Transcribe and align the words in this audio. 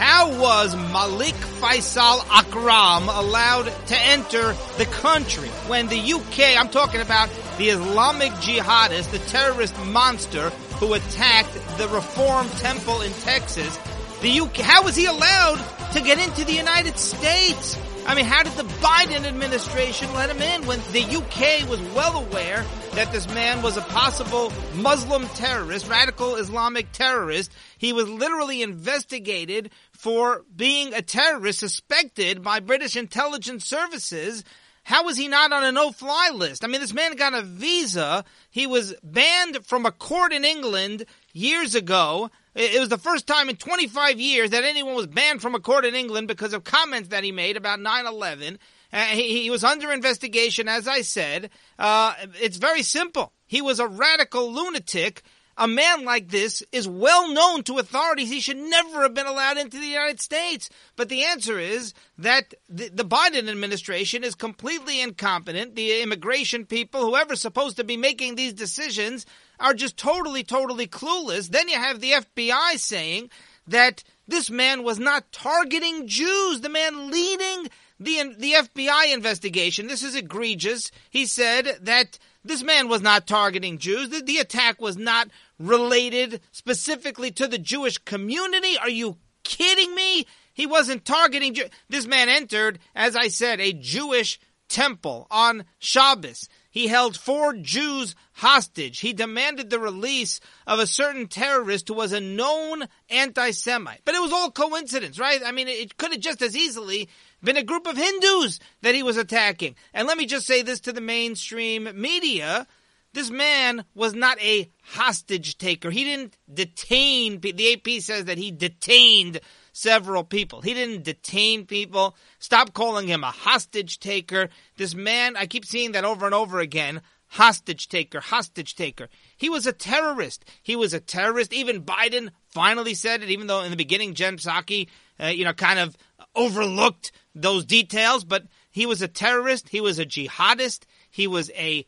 How 0.00 0.30
was 0.40 0.74
Malik 0.74 1.34
Faisal 1.60 2.24
Akram 2.30 3.10
allowed 3.10 3.66
to 3.88 3.96
enter 3.98 4.54
the 4.78 4.86
country 4.86 5.48
when 5.68 5.88
the 5.88 6.14
UK, 6.14 6.58
I'm 6.58 6.70
talking 6.70 7.02
about 7.02 7.28
the 7.58 7.68
Islamic 7.68 8.32
jihadist, 8.40 9.10
the 9.10 9.18
terrorist 9.18 9.78
monster 9.84 10.48
who 10.78 10.94
attacked 10.94 11.52
the 11.76 11.86
Reform 11.88 12.48
Temple 12.48 13.02
in 13.02 13.12
Texas, 13.12 13.78
the 14.22 14.40
UK, 14.40 14.56
how 14.56 14.84
was 14.84 14.96
he 14.96 15.04
allowed 15.04 15.62
to 15.92 16.00
get 16.00 16.18
into 16.18 16.46
the 16.46 16.54
United 16.54 16.98
States? 16.98 17.76
I 18.06 18.14
mean, 18.14 18.24
how 18.24 18.42
did 18.42 18.54
the 18.54 18.64
Biden 18.82 19.24
administration 19.26 20.12
let 20.14 20.30
him 20.30 20.40
in 20.40 20.66
when 20.66 20.80
the 20.92 21.02
UK 21.02 21.68
was 21.68 21.80
well 21.94 22.16
aware 22.16 22.64
that 22.94 23.12
this 23.12 23.28
man 23.28 23.62
was 23.62 23.76
a 23.76 23.82
possible 23.82 24.52
Muslim 24.74 25.26
terrorist, 25.28 25.88
radical 25.88 26.36
Islamic 26.36 26.90
terrorist? 26.92 27.52
He 27.78 27.92
was 27.92 28.08
literally 28.08 28.62
investigated 28.62 29.70
for 29.92 30.44
being 30.54 30.94
a 30.94 31.02
terrorist 31.02 31.60
suspected 31.60 32.42
by 32.42 32.60
British 32.60 32.96
intelligence 32.96 33.66
services. 33.66 34.44
How 34.82 35.04
was 35.04 35.16
he 35.16 35.28
not 35.28 35.52
on 35.52 35.62
a 35.62 35.70
no-fly 35.70 36.30
list? 36.34 36.64
I 36.64 36.68
mean, 36.68 36.80
this 36.80 36.94
man 36.94 37.14
got 37.16 37.34
a 37.34 37.42
visa. 37.42 38.24
He 38.50 38.66
was 38.66 38.94
banned 39.04 39.64
from 39.66 39.86
a 39.86 39.92
court 39.92 40.32
in 40.32 40.44
England 40.44 41.04
years 41.32 41.74
ago. 41.74 42.30
It 42.54 42.80
was 42.80 42.88
the 42.88 42.98
first 42.98 43.26
time 43.26 43.48
in 43.48 43.56
25 43.56 44.18
years 44.18 44.50
that 44.50 44.64
anyone 44.64 44.94
was 44.94 45.06
banned 45.06 45.40
from 45.40 45.54
a 45.54 45.60
court 45.60 45.84
in 45.84 45.94
England 45.94 46.28
because 46.28 46.52
of 46.52 46.64
comments 46.64 47.10
that 47.10 47.24
he 47.24 47.32
made 47.32 47.56
about 47.56 47.78
9-11. 47.78 48.58
Uh, 48.92 49.04
he, 49.04 49.42
he, 49.42 49.50
was 49.50 49.62
under 49.62 49.92
investigation, 49.92 50.66
as 50.68 50.88
I 50.88 51.02
said. 51.02 51.50
Uh, 51.78 52.14
it's 52.40 52.56
very 52.56 52.82
simple. 52.82 53.32
He 53.46 53.62
was 53.62 53.78
a 53.78 53.86
radical 53.86 54.52
lunatic. 54.52 55.22
A 55.60 55.68
man 55.68 56.06
like 56.06 56.30
this 56.30 56.62
is 56.72 56.88
well 56.88 57.30
known 57.30 57.62
to 57.64 57.76
authorities. 57.76 58.30
He 58.30 58.40
should 58.40 58.56
never 58.56 59.02
have 59.02 59.12
been 59.12 59.26
allowed 59.26 59.58
into 59.58 59.78
the 59.78 59.86
United 59.86 60.18
States. 60.18 60.70
But 60.96 61.10
the 61.10 61.24
answer 61.24 61.58
is 61.58 61.92
that 62.16 62.54
the, 62.70 62.88
the 62.88 63.04
Biden 63.04 63.46
administration 63.46 64.24
is 64.24 64.34
completely 64.34 65.02
incompetent. 65.02 65.76
The 65.76 66.00
immigration 66.00 66.64
people, 66.64 67.02
whoever's 67.02 67.42
supposed 67.42 67.76
to 67.76 67.84
be 67.84 67.98
making 67.98 68.36
these 68.36 68.54
decisions, 68.54 69.26
are 69.60 69.74
just 69.74 69.98
totally, 69.98 70.44
totally 70.44 70.86
clueless. 70.86 71.50
Then 71.50 71.68
you 71.68 71.76
have 71.76 72.00
the 72.00 72.12
FBI 72.12 72.78
saying 72.78 73.28
that 73.66 74.02
this 74.26 74.48
man 74.50 74.82
was 74.82 74.98
not 74.98 75.30
targeting 75.30 76.06
Jews. 76.06 76.62
The 76.62 76.70
man 76.70 77.10
leading 77.10 77.68
the 78.00 78.34
the 78.38 78.54
FBI 78.54 79.12
investigation. 79.12 79.88
This 79.88 80.02
is 80.02 80.14
egregious. 80.14 80.90
He 81.10 81.26
said 81.26 81.80
that 81.82 82.18
this 82.44 82.62
man 82.62 82.88
was 82.88 83.02
not 83.02 83.26
targeting 83.26 83.78
Jews. 83.78 84.08
The, 84.08 84.22
the 84.22 84.38
attack 84.38 84.80
was 84.80 84.96
not 84.96 85.28
related 85.58 86.40
specifically 86.52 87.30
to 87.32 87.46
the 87.46 87.58
Jewish 87.58 87.98
community. 87.98 88.78
Are 88.78 88.88
you 88.90 89.18
kidding 89.44 89.94
me? 89.94 90.26
He 90.52 90.66
wasn't 90.66 91.04
targeting 91.04 91.54
Jew- 91.54 91.68
This 91.88 92.06
man 92.06 92.28
entered, 92.28 92.78
as 92.94 93.16
I 93.16 93.28
said, 93.28 93.60
a 93.60 93.72
Jewish 93.72 94.38
temple 94.68 95.26
on 95.30 95.64
Shabbos. 95.78 96.48
He 96.70 96.86
held 96.86 97.16
four 97.16 97.54
Jews 97.54 98.14
hostage. 98.32 99.00
He 99.00 99.12
demanded 99.12 99.70
the 99.70 99.80
release 99.80 100.38
of 100.66 100.78
a 100.78 100.86
certain 100.86 101.26
terrorist 101.26 101.88
who 101.88 101.94
was 101.94 102.12
a 102.12 102.20
known 102.20 102.84
anti-Semite. 103.08 104.02
But 104.04 104.14
it 104.14 104.22
was 104.22 104.32
all 104.32 104.52
coincidence, 104.52 105.18
right? 105.18 105.40
I 105.44 105.50
mean, 105.50 105.66
it 105.66 105.96
could 105.96 106.12
have 106.12 106.20
just 106.20 106.42
as 106.42 106.56
easily 106.56 107.08
been 107.42 107.56
a 107.56 107.62
group 107.62 107.86
of 107.86 107.96
Hindus 107.96 108.60
that 108.82 108.94
he 108.94 109.02
was 109.02 109.16
attacking. 109.16 109.74
And 109.94 110.06
let 110.06 110.18
me 110.18 110.26
just 110.26 110.46
say 110.46 110.62
this 110.62 110.80
to 110.80 110.92
the 110.92 111.00
mainstream 111.00 111.88
media. 111.94 112.66
This 113.12 113.30
man 113.30 113.84
was 113.94 114.14
not 114.14 114.40
a 114.40 114.70
hostage 114.82 115.58
taker. 115.58 115.90
He 115.90 116.04
didn't 116.04 116.36
detain, 116.52 117.40
the 117.40 117.72
AP 117.72 118.02
says 118.02 118.26
that 118.26 118.38
he 118.38 118.52
detained 118.52 119.40
several 119.72 120.22
people. 120.22 120.60
He 120.60 120.74
didn't 120.74 121.04
detain 121.04 121.66
people. 121.66 122.16
Stop 122.38 122.72
calling 122.72 123.08
him 123.08 123.24
a 123.24 123.30
hostage 123.30 123.98
taker. 123.98 124.48
This 124.76 124.94
man, 124.94 125.36
I 125.36 125.46
keep 125.46 125.64
seeing 125.64 125.92
that 125.92 126.04
over 126.04 126.24
and 126.26 126.34
over 126.34 126.60
again. 126.60 127.02
Hostage 127.26 127.88
taker, 127.88 128.20
hostage 128.20 128.74
taker. 128.74 129.08
He 129.36 129.48
was 129.48 129.66
a 129.66 129.72
terrorist. 129.72 130.44
He 130.62 130.74
was 130.74 130.92
a 130.94 131.00
terrorist. 131.00 131.52
Even 131.52 131.84
Biden 131.84 132.30
finally 132.48 132.94
said 132.94 133.22
it, 133.22 133.30
even 133.30 133.46
though 133.46 133.62
in 133.62 133.70
the 133.70 133.76
beginning 133.76 134.14
Jen 134.14 134.36
Psaki, 134.36 134.88
uh, 135.20 135.26
you 135.26 135.44
know, 135.44 135.52
kind 135.52 135.78
of 135.78 135.96
overlooked 136.34 137.12
those 137.34 137.64
details. 137.64 138.24
But 138.24 138.44
he 138.70 138.86
was 138.86 139.02
a 139.02 139.08
terrorist. 139.08 139.68
He 139.68 139.80
was 139.80 139.98
a 139.98 140.06
jihadist. 140.06 140.84
He 141.10 141.26
was 141.26 141.50
a, 141.56 141.86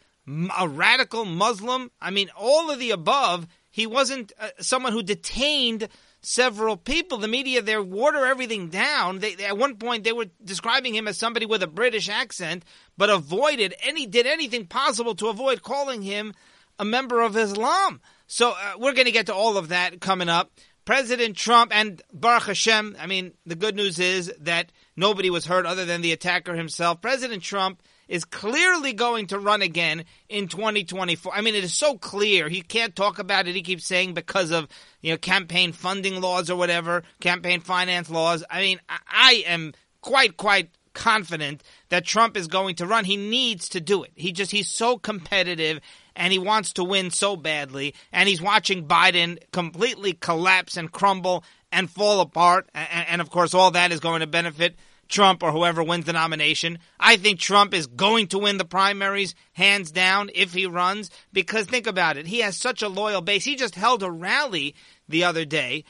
a 0.59 0.69
radical 0.69 1.25
Muslim. 1.25 1.91
I 2.00 2.10
mean, 2.10 2.31
all 2.37 2.70
of 2.70 2.78
the 2.78 2.91
above. 2.91 3.47
He 3.70 3.87
wasn't 3.87 4.32
uh, 4.38 4.48
someone 4.60 4.93
who 4.93 5.03
detained 5.03 5.88
several 6.20 6.76
people. 6.76 7.19
The 7.19 7.28
media 7.28 7.62
there 7.62 7.82
water 7.82 8.26
everything 8.26 8.69
down. 8.69 9.19
They, 9.19 9.34
at 9.37 9.59
one 9.59 9.76
point 9.76 10.04
they 10.04 10.12
were 10.12 10.26
describing 10.44 10.94
him 10.94 11.09
as 11.09 11.19
somebody 11.19 11.47
with 11.47 11.62
a 11.62 11.66
British 11.66 12.09
accent, 12.09 12.64
but 12.97 13.10
avoided 13.10 13.75
any 13.82 14.06
did 14.06 14.26
anything 14.26 14.66
possible 14.66 15.14
to 15.16 15.28
avoid 15.28 15.62
calling 15.62 16.03
him 16.03 16.34
a 16.78 16.84
member 16.84 17.20
of 17.20 17.37
Islam. 17.37 18.00
So 18.26 18.50
uh, 18.50 18.75
we're 18.78 18.94
going 18.94 19.06
to 19.06 19.12
get 19.12 19.26
to 19.26 19.34
all 19.34 19.56
of 19.56 19.69
that 19.69 20.00
coming 20.00 20.28
up. 20.28 20.53
President 20.84 21.37
Trump 21.37 21.75
and 21.75 22.03
Baruch 22.12 22.44
Hashem. 22.44 22.97
I 22.98 23.06
mean, 23.06 23.32
the 23.47 23.54
good 23.54 23.76
news 23.76 23.98
is 23.98 24.32
that 24.41 24.72
nobody 24.97 25.31
was 25.31 25.47
hurt 25.47 25.66
other 25.66 25.84
than 25.84 26.03
the 26.03 26.12
attacker 26.12 26.54
himself. 26.54 27.00
President 27.00 27.43
Trump 27.43 27.81
is 28.09 28.25
clearly 28.25 28.93
going 28.93 29.28
to 29.28 29.38
run 29.38 29.62
again 29.62 30.04
in 30.28 30.48
2024. 30.48 31.32
I 31.34 31.41
mean, 31.41 31.54
it 31.54 31.65
is 31.65 31.72
so 31.72 31.97
clear. 31.97 32.48
He 32.48 32.62
can't 32.62 32.94
talk 32.94 33.19
about 33.19 33.47
it. 33.47 33.54
He 33.54 33.62
keeps 33.62 33.87
saying 33.87 34.15
because 34.15 34.50
of, 34.50 34.69
you 35.00 35.12
know, 35.12 35.19
campaign 35.19 35.72
funding 35.72 36.20
laws 36.20 36.50
or 36.50 36.56
whatever, 36.56 37.04
campaign 37.20 37.60
finance 37.60 38.10
laws. 38.10 38.44
I 38.50 38.60
mean, 38.60 38.81
I 38.88 39.44
am 39.47 39.72
quite, 40.00 40.37
quite 40.37 40.70
confident 40.94 41.62
that 41.88 42.04
Trump 42.04 42.37
is 42.37 42.49
going 42.49 42.75
to 42.76 42.87
run. 42.87 43.04
He 43.04 43.16
needs 43.16 43.70
to 43.70 43.81
do 43.81 44.03
it. 44.03 44.10
He 44.14 44.32
just, 44.32 44.50
he's 44.50 44.69
so 44.69 44.99
competitive 44.99 45.81
and 46.16 46.32
he 46.32 46.38
wants 46.38 46.74
to 46.74 46.84
win 46.84 47.10
so 47.10 47.36
badly. 47.36 47.94
And 48.12 48.28
he's 48.28 48.42
watching 48.42 48.86
Biden 48.86 49.38
completely 49.52 50.12
collapse 50.12 50.76
and 50.76 50.90
crumble 50.90 51.44
and 51.70 51.90
fall 51.90 52.20
apart. 52.20 52.68
And, 52.74 53.06
and 53.08 53.20
of 53.20 53.30
course, 53.30 53.54
all 53.54 53.72
that 53.72 53.92
is 53.92 54.00
going 54.00 54.20
to 54.20 54.26
benefit 54.26 54.76
Trump 55.08 55.42
or 55.42 55.52
whoever 55.52 55.82
wins 55.82 56.06
the 56.06 56.12
nomination. 56.12 56.78
I 56.98 57.16
think 57.16 57.38
Trump 57.38 57.74
is 57.74 57.86
going 57.86 58.28
to 58.28 58.38
win 58.38 58.56
the 58.56 58.64
primaries 58.64 59.34
hands 59.52 59.92
down 59.92 60.30
if 60.34 60.54
he 60.54 60.66
runs 60.66 61.10
because 61.32 61.66
think 61.66 61.86
about 61.86 62.16
it. 62.16 62.26
He 62.26 62.40
has 62.40 62.56
such 62.56 62.82
a 62.82 62.88
loyal 62.88 63.20
base. 63.20 63.44
He 63.44 63.54
just 63.54 63.74
held 63.74 64.02
a 64.02 64.10
rally 64.10 64.74
the 65.08 65.24
other 65.24 65.44
day 65.44 65.84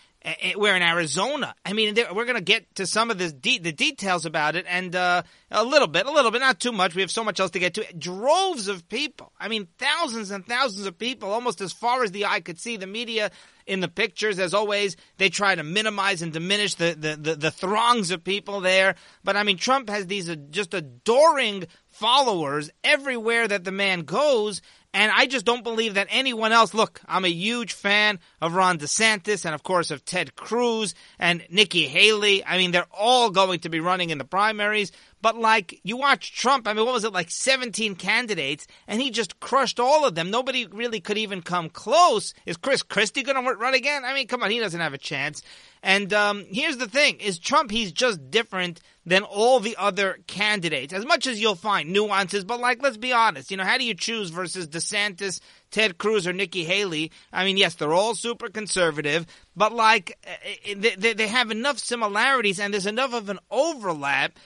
we're 0.56 0.77
in 0.77 0.83
Arizona. 0.83 1.55
I 1.65 1.72
mean, 1.72 1.97
we're 2.15 2.25
going 2.25 2.37
to 2.37 2.43
get 2.43 2.75
to 2.77 2.87
some 2.87 3.10
of 3.10 3.19
this 3.19 3.33
de- 3.33 3.59
the 3.59 3.72
details 3.72 4.27
about 4.27 4.56
it, 4.56 4.66
and 4.69 4.94
uh, 4.94 5.22
a 5.50 5.65
little 5.65 5.88
bit, 5.88 6.06
a 6.06 6.12
little 6.12 6.31
bit, 6.31 6.41
not 6.41 6.60
too 6.60 6.72
much. 6.72 6.94
We 6.94 7.03
have 7.03 7.10
so 7.10 7.25
much 7.25 7.41
else 7.41 7.53
to 7.53 7.59
get 7.59 7.75
to. 7.75 7.84
Droves 7.97 8.69
of 8.69 8.88
people. 8.88 9.32
I 9.38 9.49
mean, 9.49 9.69
thousands 9.78 10.31
and 10.31 10.47
thousands 10.47 10.87
of 10.87 10.99
people, 10.99 11.31
almost 11.31 11.61
as 11.61 11.72
far 11.72 12.05
as 12.05 12.12
the 12.12 12.27
eye 12.27 12.41
could 12.41 12.61
see. 12.61 12.77
The 12.77 12.87
media 12.87 13.31
in 13.66 13.81
the 13.81 13.88
pictures. 13.88 14.38
As 14.38 14.55
always, 14.55 14.97
they 15.19 15.28
try 15.28 15.55
to 15.55 15.62
minimize 15.62 16.22
and 16.22 16.32
diminish 16.32 16.75
the, 16.75 16.97
the, 16.99 17.16
the, 17.16 17.37
the 17.37 17.50
throngs 17.50 18.11
of 18.11 18.25
people 18.25 18.61
there. 18.61 18.94
But 19.25 19.37
I 19.37 19.43
mean, 19.43 19.56
Trump 19.56 19.88
has 19.88 20.06
these 20.06 20.28
uh, 20.28 20.37
just 20.50 20.75
adoring 20.75 21.66
followers 21.91 22.71
everywhere 22.82 23.47
that 23.49 23.65
the 23.65 23.72
man 23.72 24.03
goes. 24.03 24.62
And 24.95 25.11
I 25.11 25.27
just 25.27 25.47
don't 25.47 25.65
believe 25.65 25.95
that 25.95 26.09
anyone 26.11 26.53
else. 26.53 26.75
Look, 26.75 27.01
I'm 27.07 27.25
a 27.25 27.29
huge 27.29 27.73
fan 27.73 28.19
of 28.43 28.55
Ron 28.55 28.79
DeSantis 28.79 29.47
and, 29.47 29.55
of 29.55 29.63
course, 29.63 29.91
of 29.91 30.05
Ted 30.05 30.37
Cruz 30.37 30.95
and 31.19 31.43
Nikki 31.49 31.87
Haley. 31.87 32.45
I 32.45 32.59
mean, 32.59 32.73
they're 32.73 32.87
all 32.91 33.31
going 33.31 33.61
to 33.61 33.71
be 33.71 33.81
running 33.81 34.11
in 34.11 34.19
the 34.19 34.25
primaries. 34.25 34.93
But 35.22 35.38
like 35.38 35.81
you 35.84 35.97
watch 35.97 36.37
Trump, 36.37 36.66
I 36.66 36.75
mean, 36.75 36.84
what 36.84 36.94
was 36.94 37.05
it 37.05 37.12
like 37.12 37.31
17 37.31 37.94
candidates, 37.94 38.66
and 38.88 39.00
he 39.00 39.10
just 39.10 39.41
crushed 39.41 39.81
all 39.81 40.05
of 40.05 40.16
them. 40.16 40.31
Nobody 40.31 40.66
really 40.66 41.00
could 41.00 41.16
even 41.16 41.41
come 41.43 41.71
close. 41.71 42.34
Is 42.44 42.56
Chris 42.56 42.83
Christie 42.83 43.22
going 43.22 43.43
to 43.43 43.55
run 43.55 43.75
again? 43.75 44.05
I 44.05 44.15
mean, 44.15 44.27
come 44.27 44.43
on, 44.43 44.50
he 44.50 44.59
doesn't 44.59 44.81
have 44.81 44.94
a 44.94 44.99
chance. 44.99 45.43
And 45.82 46.12
um, 46.12 46.44
here's 46.50 46.76
the 46.76 46.88
thing: 46.88 47.19
is 47.20 47.38
Trump? 47.38 47.70
He's 47.70 47.93
just 47.93 48.31
different 48.31 48.81
than 49.05 49.23
all 49.23 49.58
the 49.58 49.76
other 49.79 50.19
candidates. 50.26 50.93
As 50.93 51.05
much 51.05 51.26
as 51.26 51.41
you'll 51.41 51.56
find 51.56 51.93
nuances, 51.93 52.44
but 52.44 52.61
like, 52.61 52.82
let's 52.82 52.97
be 52.97 53.12
honest. 53.12 53.50
You 53.50 53.56
know, 53.56 53.64
how 53.64 53.79
do 53.79 53.85
you 53.85 53.94
choose 53.94 54.31
versus 54.31 54.69
DeSantis, 54.69 55.41
Ted 55.70 55.99
Cruz, 55.99 56.26
or 56.26 56.32
Nikki 56.32 56.64
Haley? 56.64 57.11
I 57.32 57.44
mean, 57.44 57.56
yes, 57.56 57.75
they're 57.75 57.93
all 57.93 58.14
super 58.14 58.49
conservative, 58.49 59.26
but 59.56 59.73
like, 59.73 60.19
eh, 60.25 60.55
eh, 60.67 60.93
they, 60.97 61.14
they 61.14 61.29
have 61.29 61.50
enough 61.50 61.79
similarities, 61.79 62.61
and 62.61 62.73
there's 62.73 62.87
enough 62.87 63.12
of 63.12 63.29
an 63.29 63.41
overlap 63.50 64.38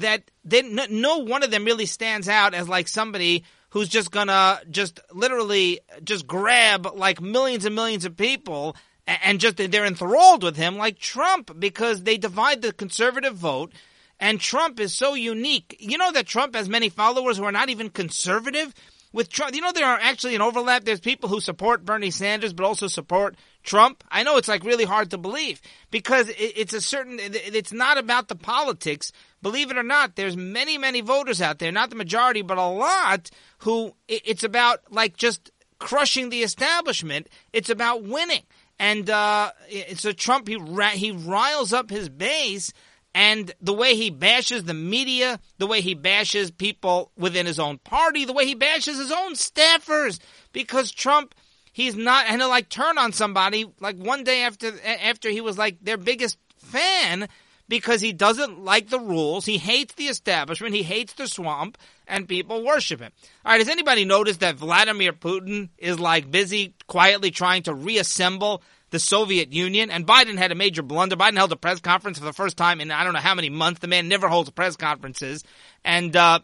that 0.00 0.30
they, 0.44 0.62
no 0.62 1.18
one 1.18 1.42
of 1.42 1.50
them 1.50 1.64
really 1.64 1.86
stands 1.86 2.28
out 2.28 2.54
as 2.54 2.68
like 2.68 2.88
somebody 2.88 3.44
who's 3.70 3.88
just 3.88 4.10
gonna 4.10 4.60
just 4.70 5.00
literally 5.12 5.80
just 6.04 6.26
grab 6.26 6.86
like 6.94 7.20
millions 7.20 7.64
and 7.64 7.74
millions 7.74 8.04
of 8.04 8.16
people 8.16 8.76
and 9.06 9.40
just 9.40 9.56
they're 9.56 9.84
enthralled 9.84 10.42
with 10.42 10.56
him 10.56 10.76
like 10.76 10.98
Trump 10.98 11.58
because 11.58 12.02
they 12.02 12.16
divide 12.16 12.62
the 12.62 12.72
conservative 12.72 13.34
vote 13.34 13.72
and 14.20 14.40
Trump 14.40 14.78
is 14.78 14.94
so 14.94 15.14
unique. 15.14 15.76
You 15.80 15.98
know 15.98 16.12
that 16.12 16.26
Trump 16.26 16.54
has 16.54 16.68
many 16.68 16.88
followers 16.88 17.36
who 17.36 17.44
are 17.44 17.52
not 17.52 17.68
even 17.68 17.90
conservative 17.90 18.72
with 19.12 19.28
Trump. 19.28 19.54
You 19.54 19.60
know 19.60 19.72
there 19.72 19.86
are 19.86 19.98
actually 20.00 20.34
an 20.36 20.42
overlap. 20.42 20.84
There's 20.84 21.00
people 21.00 21.28
who 21.28 21.40
support 21.40 21.84
Bernie 21.84 22.10
Sanders 22.10 22.52
but 22.52 22.64
also 22.64 22.86
support 22.86 23.36
Trump? 23.64 24.04
I 24.10 24.22
know 24.22 24.36
it's 24.36 24.48
like 24.48 24.62
really 24.62 24.84
hard 24.84 25.10
to 25.10 25.18
believe 25.18 25.60
because 25.90 26.30
it's 26.38 26.74
a 26.74 26.80
certain, 26.80 27.18
it's 27.20 27.72
not 27.72 27.98
about 27.98 28.28
the 28.28 28.36
politics. 28.36 29.10
Believe 29.44 29.70
it 29.70 29.76
or 29.76 29.82
not, 29.82 30.16
there's 30.16 30.38
many, 30.38 30.78
many 30.78 31.02
voters 31.02 31.42
out 31.42 31.58
there, 31.58 31.70
not 31.70 31.90
the 31.90 31.96
majority, 31.96 32.40
but 32.40 32.56
a 32.56 32.66
lot 32.66 33.30
who 33.58 33.94
it's 34.08 34.42
about 34.42 34.80
like 34.90 35.18
just 35.18 35.50
crushing 35.78 36.30
the 36.30 36.42
establishment. 36.42 37.28
It's 37.52 37.68
about 37.68 38.04
winning. 38.04 38.44
And 38.78 39.10
uh, 39.10 39.52
so 39.96 40.12
Trump, 40.12 40.48
he, 40.48 40.58
he 40.94 41.10
riles 41.10 41.74
up 41.74 41.90
his 41.90 42.08
base 42.08 42.72
and 43.14 43.52
the 43.60 43.74
way 43.74 43.94
he 43.94 44.08
bashes 44.08 44.64
the 44.64 44.72
media, 44.72 45.38
the 45.58 45.66
way 45.66 45.82
he 45.82 45.92
bashes 45.92 46.50
people 46.50 47.12
within 47.14 47.44
his 47.44 47.60
own 47.60 47.76
party, 47.76 48.24
the 48.24 48.32
way 48.32 48.46
he 48.46 48.54
bashes 48.54 48.96
his 48.96 49.12
own 49.12 49.34
staffers, 49.34 50.20
because 50.52 50.90
Trump, 50.90 51.34
he's 51.70 51.94
not, 51.94 52.24
and 52.28 52.40
he'll 52.40 52.48
like 52.48 52.70
turn 52.70 52.96
on 52.96 53.12
somebody 53.12 53.66
like 53.78 53.96
one 53.96 54.24
day 54.24 54.42
after 54.42 54.72
after 54.86 55.28
he 55.28 55.42
was 55.42 55.58
like 55.58 55.76
their 55.82 55.98
biggest 55.98 56.38
fan 56.56 57.28
because 57.68 58.00
he 58.00 58.12
doesn't 58.12 58.62
like 58.64 58.88
the 58.88 59.00
rules, 59.00 59.46
he 59.46 59.58
hates 59.58 59.94
the 59.94 60.04
establishment, 60.04 60.74
he 60.74 60.82
hates 60.82 61.14
the 61.14 61.26
swamp, 61.26 61.78
and 62.06 62.28
people 62.28 62.64
worship 62.64 63.00
him. 63.00 63.12
All 63.44 63.52
right, 63.52 63.60
has 63.60 63.68
anybody 63.68 64.04
noticed 64.04 64.40
that 64.40 64.56
Vladimir 64.56 65.12
Putin 65.12 65.70
is 65.78 65.98
like 65.98 66.30
busy 66.30 66.74
quietly 66.86 67.30
trying 67.30 67.62
to 67.64 67.74
reassemble 67.74 68.62
the 68.94 69.00
Soviet 69.00 69.52
Union. 69.52 69.90
And 69.90 70.06
Biden 70.06 70.38
had 70.38 70.52
a 70.52 70.54
major 70.54 70.82
blunder. 70.82 71.16
Biden 71.16 71.36
held 71.36 71.50
a 71.50 71.56
press 71.56 71.80
conference 71.80 72.18
for 72.18 72.24
the 72.24 72.32
first 72.32 72.56
time 72.56 72.80
in 72.80 72.92
I 72.92 73.02
don't 73.02 73.12
know 73.12 73.18
how 73.18 73.34
many 73.34 73.50
months. 73.50 73.80
The 73.80 73.88
man 73.88 74.06
never 74.08 74.28
holds 74.28 74.50
press 74.50 74.76
conferences. 74.76 75.42
And, 75.84 76.14
uh, 76.14 76.38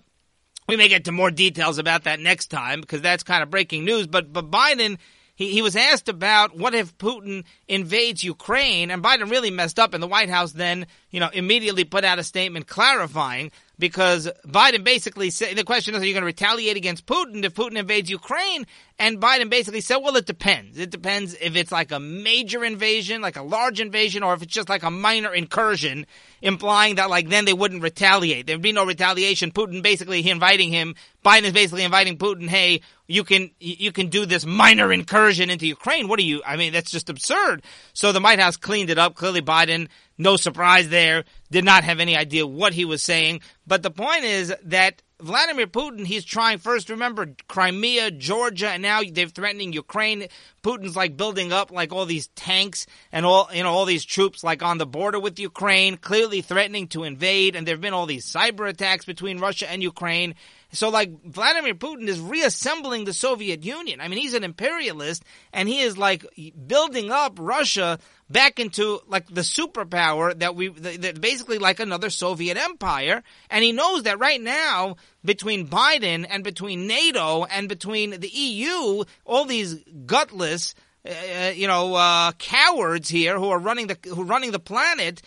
we 0.67 0.77
may 0.77 0.89
get 0.89 1.05
to 1.05 1.13
more 1.13 1.31
details 1.31 1.79
about 1.79 2.05
that 2.05 2.21
next 2.21 2.49
time 2.49 2.81
because 2.81 3.01
that's 3.01 3.23
kind 3.23 3.43
of 3.43 3.51
breaking 3.51 3.85
news. 3.85 4.07
But, 4.07 4.33
but 4.33 4.51
Biden, 4.51 4.99
he, 5.41 5.53
he 5.53 5.63
was 5.63 5.75
asked 5.75 6.11
about 6.11 6.55
what 6.55 6.75
if 6.75 6.97
Putin 6.99 7.45
invades 7.67 8.23
Ukraine, 8.23 8.91
and 8.91 9.03
Biden 9.03 9.31
really 9.31 9.51
messed 9.51 9.79
up, 9.79 9.95
and 9.95 10.03
the 10.03 10.07
White 10.07 10.29
House 10.29 10.53
then, 10.53 10.87
you 11.11 11.19
know, 11.19 11.31
immediately 11.33 11.83
put 11.83 12.05
out 12.05 12.19
a 12.19 12.23
statement 12.23 12.67
clarifying 12.67 13.51
because 13.81 14.31
Biden 14.47 14.85
basically 14.85 15.31
said 15.31 15.57
the 15.57 15.65
question 15.65 15.95
is, 15.95 16.03
are 16.03 16.07
you 16.07 16.13
going 16.13 16.23
to 16.23 16.27
retaliate 16.27 16.77
against 16.77 17.07
Putin 17.07 17.43
if 17.43 17.55
Putin 17.55 17.77
invades 17.77 18.11
Ukraine? 18.11 18.67
And 18.99 19.19
Biden 19.19 19.49
basically 19.49 19.81
said, 19.81 19.97
well, 19.97 20.15
it 20.17 20.27
depends. 20.27 20.79
It 20.79 20.91
depends 20.91 21.35
if 21.41 21.57
it's 21.57 21.73
like 21.73 21.91
a 21.91 21.99
major 21.99 22.63
invasion, 22.63 23.23
like 23.23 23.37
a 23.37 23.43
large 23.43 23.81
invasion, 23.81 24.23
or 24.23 24.35
if 24.35 24.43
it's 24.43 24.53
just 24.53 24.69
like 24.69 24.83
a 24.83 24.91
minor 24.91 25.33
incursion, 25.33 26.07
implying 26.43 26.97
that 26.97 27.09
like 27.09 27.29
then 27.31 27.47
they 27.47 27.55
wouldn't 27.55 27.83
retaliate. 27.83 28.47
There'd 28.47 28.61
be 28.61 28.73
no 28.73 28.85
retaliation. 28.85 29.51
Putin 29.51 29.83
basically 29.83 30.23
he 30.23 30.31
inviting 30.31 30.71
him. 30.71 30.95
Biden 31.25 31.45
is 31.45 31.53
basically 31.53 31.85
inviting 31.85 32.19
Putin, 32.19 32.49
hey, 32.49 32.83
you 33.07 33.25
can 33.25 33.51
you 33.59 33.91
can 33.91 34.07
do 34.09 34.25
this 34.25 34.47
minor 34.47 34.93
incursion 34.93 35.51
into 35.51 35.67
Ukraine. 35.67 36.07
What 36.07 36.19
are 36.21 36.23
you? 36.23 36.43
I 36.47 36.57
mean, 36.57 36.73
that's 36.73 36.91
just 36.91 37.11
absurd. 37.11 37.63
So 37.93 38.13
the 38.13 38.21
White 38.21 38.39
House 38.39 38.57
cleaned 38.57 38.89
it 38.89 38.99
up. 38.99 39.17
Clearly, 39.17 39.43
Biden 39.43 39.89
no 40.21 40.37
surprise 40.37 40.91
there. 40.91 41.25
Did 41.51 41.65
not 41.65 41.83
have 41.83 41.99
any 41.99 42.17
idea 42.17 42.47
what 42.47 42.75
he 42.75 42.85
was 42.85 43.03
saying. 43.03 43.41
But 43.67 43.83
the 43.83 43.91
point 43.91 44.25
is 44.25 44.55
that 44.65 45.03
Vladimir 45.19 45.67
Putin, 45.67 46.07
he's 46.07 46.25
trying 46.25 46.59
first, 46.59 46.91
remember 46.91 47.35
Crimea, 47.49 48.11
Georgia, 48.11 48.69
and 48.69 48.83
now 48.83 49.01
they're 49.11 49.29
threatening 49.29 49.73
Ukraine. 49.73 50.27
Putin's 50.63 50.95
like 50.95 51.17
building 51.17 51.53
up 51.53 51.71
like 51.71 51.93
all 51.93 52.05
these 52.05 52.29
tanks 52.29 52.87
and 53.13 53.25
all, 53.25 53.49
you 53.53 53.63
know, 53.63 53.71
all 53.71 53.87
these 53.87 54.05
troops 54.05 54.45
like 54.45 54.63
on 54.63 54.77
the 54.77 54.87
border 54.87 55.19
with 55.19 55.39
Ukraine, 55.39 55.97
clearly 55.97 56.43
threatening 56.43 56.89
to 56.89 57.05
invade. 57.05 57.57
And 57.57 57.67
there 57.67 57.75
have 57.75 57.81
been 57.83 57.95
all 57.95 58.07
these 58.07 58.31
cyber 58.31 58.69
attacks 58.69 59.07
between 59.07 59.41
Russia 59.41 59.71
and 59.71 59.83
Ukraine. 59.83 60.35
So 60.73 60.89
like 60.89 61.11
Vladimir 61.25 61.75
Putin 61.75 62.07
is 62.09 62.21
reassembling 62.21 63.05
the 63.05 63.13
Soviet 63.13 63.65
Union. 63.65 64.01
I 64.01 64.09
mean, 64.09 64.19
he's 64.19 64.35
an 64.35 64.45
imperialist 64.45 65.25
and 65.53 65.69
he 65.69 65.81
is 65.81 65.99
like 65.99 66.25
building 66.67 67.11
up 67.11 67.39
Russia 67.41 67.99
back 68.29 68.61
into 68.61 69.01
like 69.09 69.27
the 69.27 69.41
superpower 69.41 70.39
that 70.39 70.55
we, 70.55 70.69
that 70.69 71.21
basically 71.21 71.59
like 71.59 71.81
another 71.81 72.11
Soviet 72.11 72.57
empire. 72.57 73.23
And 73.51 73.65
he 73.65 73.73
knows 73.73 74.05
that 74.05 74.21
right 74.21 74.41
now 74.41 74.97
between 75.25 75.67
Biden 75.67 76.25
and 76.29 76.45
between 76.45 76.87
NATO 76.87 77.45
and 77.45 77.69
between 77.69 78.21
the 78.21 78.29
EU, 78.29 79.03
all 79.25 79.45
these 79.45 79.75
gutless, 80.07 80.75
uh, 81.05 81.51
you 81.55 81.67
know, 81.67 81.95
uh, 81.95 82.33
cowards 82.33 83.09
here 83.09 83.39
who 83.39 83.51
are 83.51 83.59
running 83.59 83.89
the, 83.89 83.99
who 84.05 84.23
are 84.23 84.27
running 84.27 84.53
the 84.53 84.61
planet 84.61 85.23